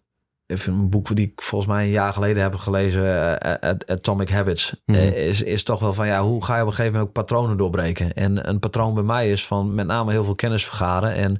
[0.46, 4.76] even een boek die ik volgens mij een jaar geleden heb gelezen, uh, Atomic Habits,
[4.86, 5.04] mm -hmm.
[5.04, 7.58] is, is toch wel van ja, hoe ga je op een gegeven moment ook patronen
[7.58, 8.14] doorbreken?
[8.14, 11.14] En een patroon bij mij is van met name heel veel kennis vergaren.
[11.14, 11.38] En,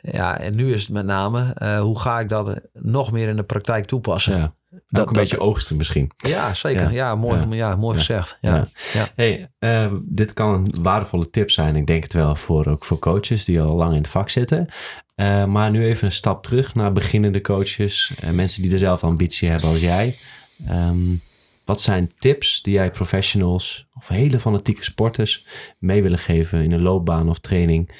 [0.00, 3.36] ja, en nu is het met name, uh, hoe ga ik dat nog meer in
[3.36, 4.36] de praktijk toepassen?
[4.36, 4.54] Ja.
[4.88, 6.10] Dat, ook een beetje oogsten misschien.
[6.16, 6.82] Ja, zeker.
[6.82, 7.54] Ja, ja mooi, ja.
[7.54, 8.38] ja mooi gezegd.
[8.40, 8.66] Ja.
[9.14, 11.76] Hey, uh, dit kan een waardevolle tip zijn.
[11.76, 14.68] Ik denk het wel voor, ook voor coaches die al lang in het vak zitten.
[15.16, 18.12] Uh, maar nu even een stap terug naar beginnende coaches.
[18.24, 20.14] Uh, mensen die dezelfde ambitie hebben als jij.
[20.70, 21.20] Um,
[21.64, 25.46] wat zijn tips die jij professionals of hele fanatieke sporters
[25.78, 27.94] mee willen geven in een loopbaan of training?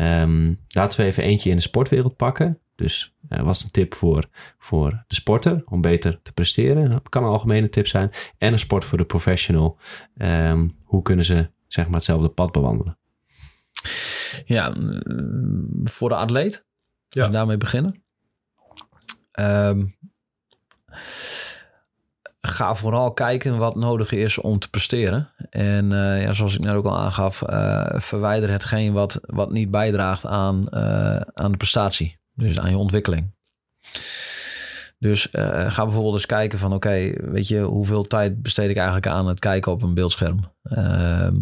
[0.00, 2.58] Um, laten we even eentje in de sportwereld pakken.
[2.76, 6.90] Dus uh, wat is een tip voor, voor de sporter om beter te presteren?
[6.90, 8.10] Dat kan een algemene tip zijn.
[8.38, 9.78] En een sport voor de professional.
[10.16, 12.98] Um, hoe kunnen ze zeg maar hetzelfde pad bewandelen?
[14.44, 14.72] Ja,
[15.82, 16.66] voor de atleet.
[17.08, 17.20] Ja.
[17.20, 18.04] Als we daarmee beginnen.
[19.40, 19.96] Um,
[22.40, 25.32] ga vooral kijken wat nodig is om te presteren.
[25.50, 29.70] En uh, ja, zoals ik net ook al aangaf, uh, verwijder hetgeen wat, wat niet
[29.70, 32.18] bijdraagt aan, uh, aan de prestatie.
[32.36, 33.34] Dus aan je ontwikkeling.
[34.98, 35.28] Dus
[35.66, 39.38] ga bijvoorbeeld eens kijken van oké, weet je, hoeveel tijd besteed ik eigenlijk aan het
[39.38, 40.40] kijken op een beeldscherm?
[40.62, 41.34] Ehm,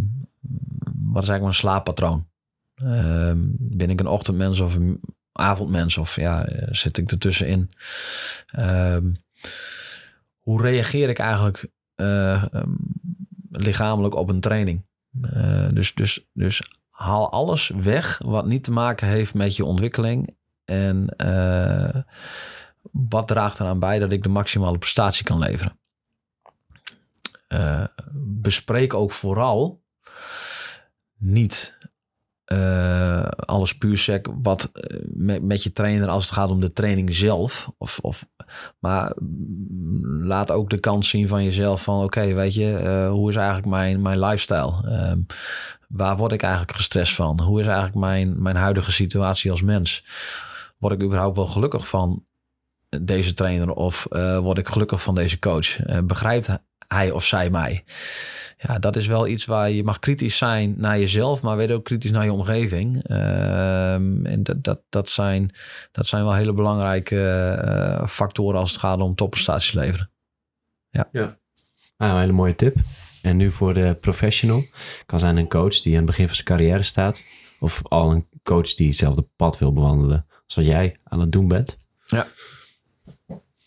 [1.12, 2.26] wat is eigenlijk mijn slaappatroon?
[2.74, 5.00] Ehm, ben ik een ochtendmens of een
[5.32, 5.98] avondmens?
[5.98, 7.70] Of ja, zit ik ertussenin?
[8.58, 9.16] Um,
[10.38, 11.66] hoe reageer ik eigenlijk
[11.96, 12.76] uh, um,
[13.50, 14.84] lichamelijk op een training?
[15.34, 20.36] Uh, dus, dus, dus haal alles weg wat niet te maken heeft met je ontwikkeling.
[20.64, 22.02] En uh,
[22.92, 25.78] wat draagt eraan bij dat ik de maximale prestatie kan leveren?
[28.14, 29.82] bespreek ook vooral
[31.18, 31.78] niet
[32.52, 34.72] uh, alles puur sec wat
[35.40, 37.70] met, je trainer als het gaat om de training zelf.
[37.78, 38.26] Of, of,
[38.78, 39.12] maar
[40.20, 44.02] laat ook de kans zien van jezelf van oké, weet je, hoe is eigenlijk mijn,
[44.02, 44.72] mijn lifestyle?
[44.84, 45.12] Uh,
[45.88, 47.40] waar word ik eigenlijk gestrest van?
[47.40, 50.04] Hoe is eigenlijk mijn, mijn huidige situatie als mens?
[50.84, 52.24] Word ik überhaupt wel gelukkig van
[53.00, 54.06] deze trainer of
[54.40, 55.78] word ik gelukkig van deze coach?
[56.04, 57.84] begrijpt hij of zij mij?
[58.66, 61.84] ja, dat is wel iets waar je mag kritisch zijn naar jezelf, maar weet ook
[61.84, 62.94] kritisch naar je omgeving.
[63.10, 65.54] Um, en dat, dat, dat, zijn,
[65.92, 67.16] dat zijn wel hele belangrijke
[67.64, 70.10] uh, factoren als het gaat om topprestaties leveren.
[70.90, 71.08] Ja.
[71.12, 71.38] ja.
[71.96, 72.76] Ah, een hele mooie tip.
[73.22, 74.62] En nu voor de professional.
[75.06, 77.22] Kan zijn een coach die aan het begin van zijn carrière staat.
[77.60, 81.48] Of al een coach die hetzelfde pad wil bewandelen als wat jij aan het doen
[81.48, 81.78] bent.
[82.04, 82.26] Ja.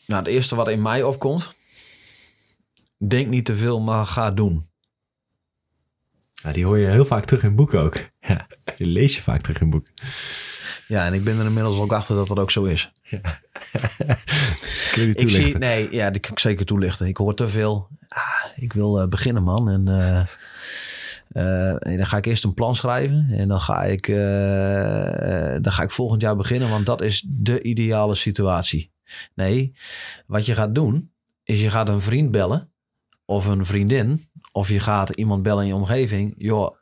[0.06, 1.50] Nou, het eerste wat in mij opkomt.
[2.98, 4.70] Denk niet te veel, maar ga doen.
[6.34, 7.96] Ja, die hoor je heel vaak terug in boeken ook.
[8.20, 8.48] Ja,
[8.78, 9.94] die lees je vaak terug in boeken.
[10.88, 12.92] Ja, en ik ben er inmiddels ook achter dat dat ook zo is.
[13.02, 13.20] Ja.
[14.92, 17.08] Kun je ik zie, nee, ja, die kan ik zeker toelichten.
[17.08, 17.88] Ik hoor te veel.
[18.08, 19.70] Ah, ik wil uh, beginnen, man.
[19.70, 20.26] En, uh,
[21.32, 23.28] uh, en dan ga ik eerst een plan schrijven.
[23.32, 24.08] En dan ga, ik,
[25.64, 28.92] dan ga ik volgend jaar beginnen, want dat is de ideale situatie.
[29.36, 29.76] Nee,
[30.26, 31.12] wat je gaat doen,
[31.44, 32.72] is je gaat een vriend bellen
[33.26, 36.34] of een vriendin, of je gaat iemand bellen in je omgeving.
[36.38, 36.76] Joh,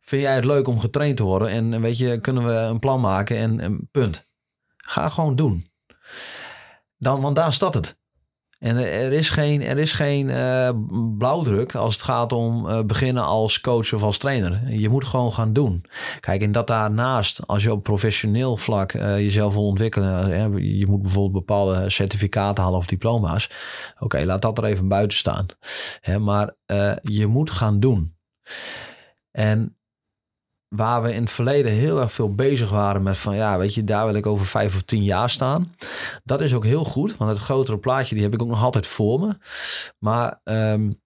[0.00, 1.48] vind jij het leuk om getraind te worden?
[1.48, 4.28] En weet je, kunnen we een plan maken en, en punt.
[4.76, 5.70] Ga gewoon doen.
[6.98, 7.98] Dan, want daar staat het.
[8.58, 10.70] En er is geen, er is geen uh,
[11.18, 14.72] blauwdruk als het gaat om uh, beginnen als coach of als trainer.
[14.72, 15.84] Je moet gewoon gaan doen.
[16.20, 21.02] Kijk, en dat daarnaast, als je op professioneel vlak uh, jezelf wil ontwikkelen, je moet
[21.02, 23.50] bijvoorbeeld bepaalde certificaten halen of diploma's.
[23.98, 25.46] Oké, laat dat er even buiten staan.
[26.00, 26.54] Hè, maar
[27.02, 28.16] je moet gaan doen.
[29.30, 29.76] En
[30.76, 33.84] waar we in het verleden heel erg veel bezig waren met van ja, weet je,
[33.84, 35.74] daar wil ik over vijf of tien jaar staan.
[36.24, 38.86] Dat is ook heel goed, want het grotere plaatje die heb ik ook nog altijd
[38.86, 39.36] voor me.
[39.98, 41.02] Maar um,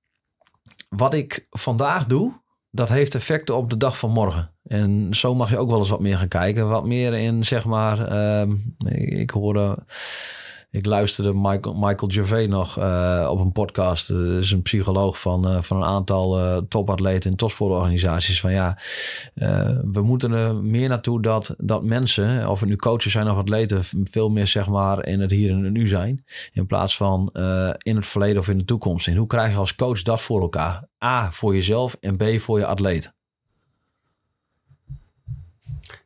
[0.89, 2.33] wat ik vandaag doe,
[2.71, 4.53] dat heeft effecten op de dag van morgen.
[4.63, 6.69] En zo mag je ook wel eens wat meer gaan kijken.
[6.69, 9.79] Wat meer in, zeg maar, um, ik hoorde
[10.71, 14.09] ik luisterde Michael, Michael Gervais nog uh, op een podcast.
[14.09, 18.41] Dat is een psycholoog van, uh, van een aantal uh, topatleten in topsportorganisaties.
[18.41, 18.79] Van ja,
[19.85, 23.83] we moeten er meer naartoe dat, dat mensen, of het nu coaches zijn of atleten,
[24.11, 26.25] veel meer zeg maar in het hier en het nu zijn.
[26.53, 27.31] In plaats van
[27.79, 29.07] in het verleden of in de toekomst.
[29.07, 30.89] En hoe krijg je als coach dat voor elkaar?
[31.05, 33.13] A, voor jezelf en B, voor je atleet.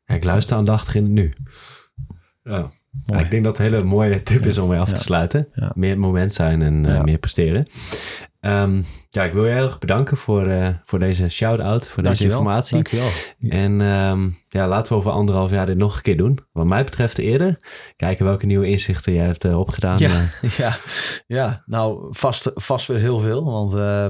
[0.07, 1.33] Ja, ik luister aandachtig in het nu.
[2.45, 2.71] Ja.
[3.07, 5.49] Ik denk dat het een hele mooie tip is om mee af te sluiten.
[5.74, 7.66] Meer het moment zijn en uh, meer presteren.
[8.40, 8.84] Um,
[9.15, 12.75] Ja, ik wil je heel erg bedanken voor, uh, voor deze shout-out, voor deze informatie.
[12.75, 13.09] Dankjewel.
[13.49, 16.39] En um, ja, laten we over anderhalf jaar dit nog een keer doen.
[16.53, 17.57] Wat mij betreft eerder.
[17.97, 19.99] Kijken welke nieuwe inzichten jij hebt uh, opgedaan.
[19.99, 20.51] Ja, uh.
[20.59, 20.77] ja,
[21.27, 23.45] ja, nou vast, vast weer heel veel.
[23.45, 24.07] Want uh,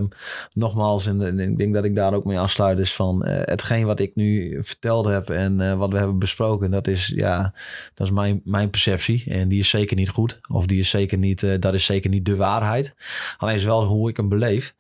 [0.52, 4.00] nogmaals, en, en, ik denk dat ik daar ook mee afsluit, is van hetgeen wat
[4.00, 7.54] ik nu verteld heb en wat we hebben besproken, dat is, ja,
[7.94, 9.24] dat is mijn, mijn perceptie.
[9.26, 10.40] En die is zeker niet goed.
[10.52, 12.94] Of die is zeker niet, dat is zeker niet de waarheid.
[13.36, 14.74] Alleen is wel hoe ik hem beleef.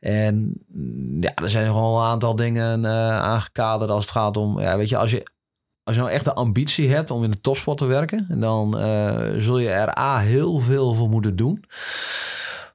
[0.00, 4.60] En mm, ja, er zijn gewoon een aantal dingen uh, aangekaderd als het gaat om,
[4.60, 5.26] ja, weet je, als je,
[5.82, 9.28] als je nou echt de ambitie hebt om in de topsport te werken, dan uh,
[9.38, 11.64] zul je er A heel veel voor moeten doen.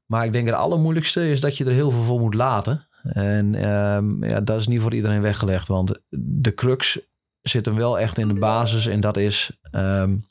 [0.05, 2.87] Maar ik denk het allermoeilijkste is dat je er heel veel voor moet laten.
[3.03, 6.99] En um, ja, dat is niet voor iedereen weggelegd, want de crux
[7.41, 10.25] zit hem wel echt in de basis en dat is um,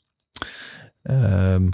[1.03, 1.69] um,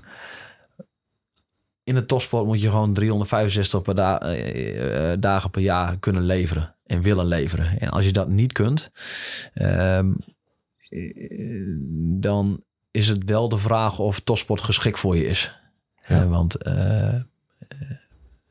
[1.92, 6.76] in de topsport moet je gewoon 365 per da uh, dagen per jaar kunnen leveren
[6.86, 7.80] en willen leveren.
[7.80, 8.92] En als je dat niet kunt,
[9.54, 10.18] um,
[12.20, 15.60] dan is het wel de vraag of topsport geschikt voor je is.
[16.08, 16.28] Ja.
[16.28, 17.22] Want uh,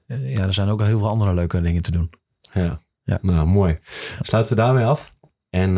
[0.06, 2.10] ja, er zijn ook heel veel andere leuke dingen te doen.
[2.52, 3.18] Ja, ja.
[3.22, 3.78] nou mooi.
[4.20, 5.14] Sluiten we daarmee af.
[5.50, 5.72] En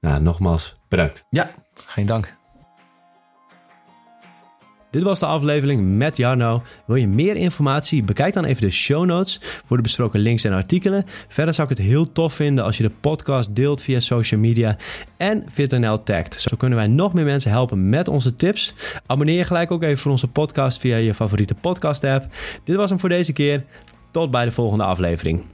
[0.00, 1.26] nou, nogmaals bedankt.
[1.30, 2.38] Ja, geen dank.
[4.90, 6.62] Dit was de aflevering met Jarno.
[6.86, 8.02] Wil je meer informatie?
[8.02, 11.04] Bekijk dan even de show notes voor de besproken links en artikelen.
[11.28, 14.76] Verder zou ik het heel tof vinden als je de podcast deelt via social media
[15.16, 16.40] en FitNL tagt.
[16.40, 18.74] Zo kunnen wij nog meer mensen helpen met onze tips.
[19.06, 22.26] Abonneer je gelijk ook even voor onze podcast via je favoriete podcast app.
[22.64, 23.64] Dit was hem voor deze keer.
[24.10, 25.44] Tot bij de volgende aflevering.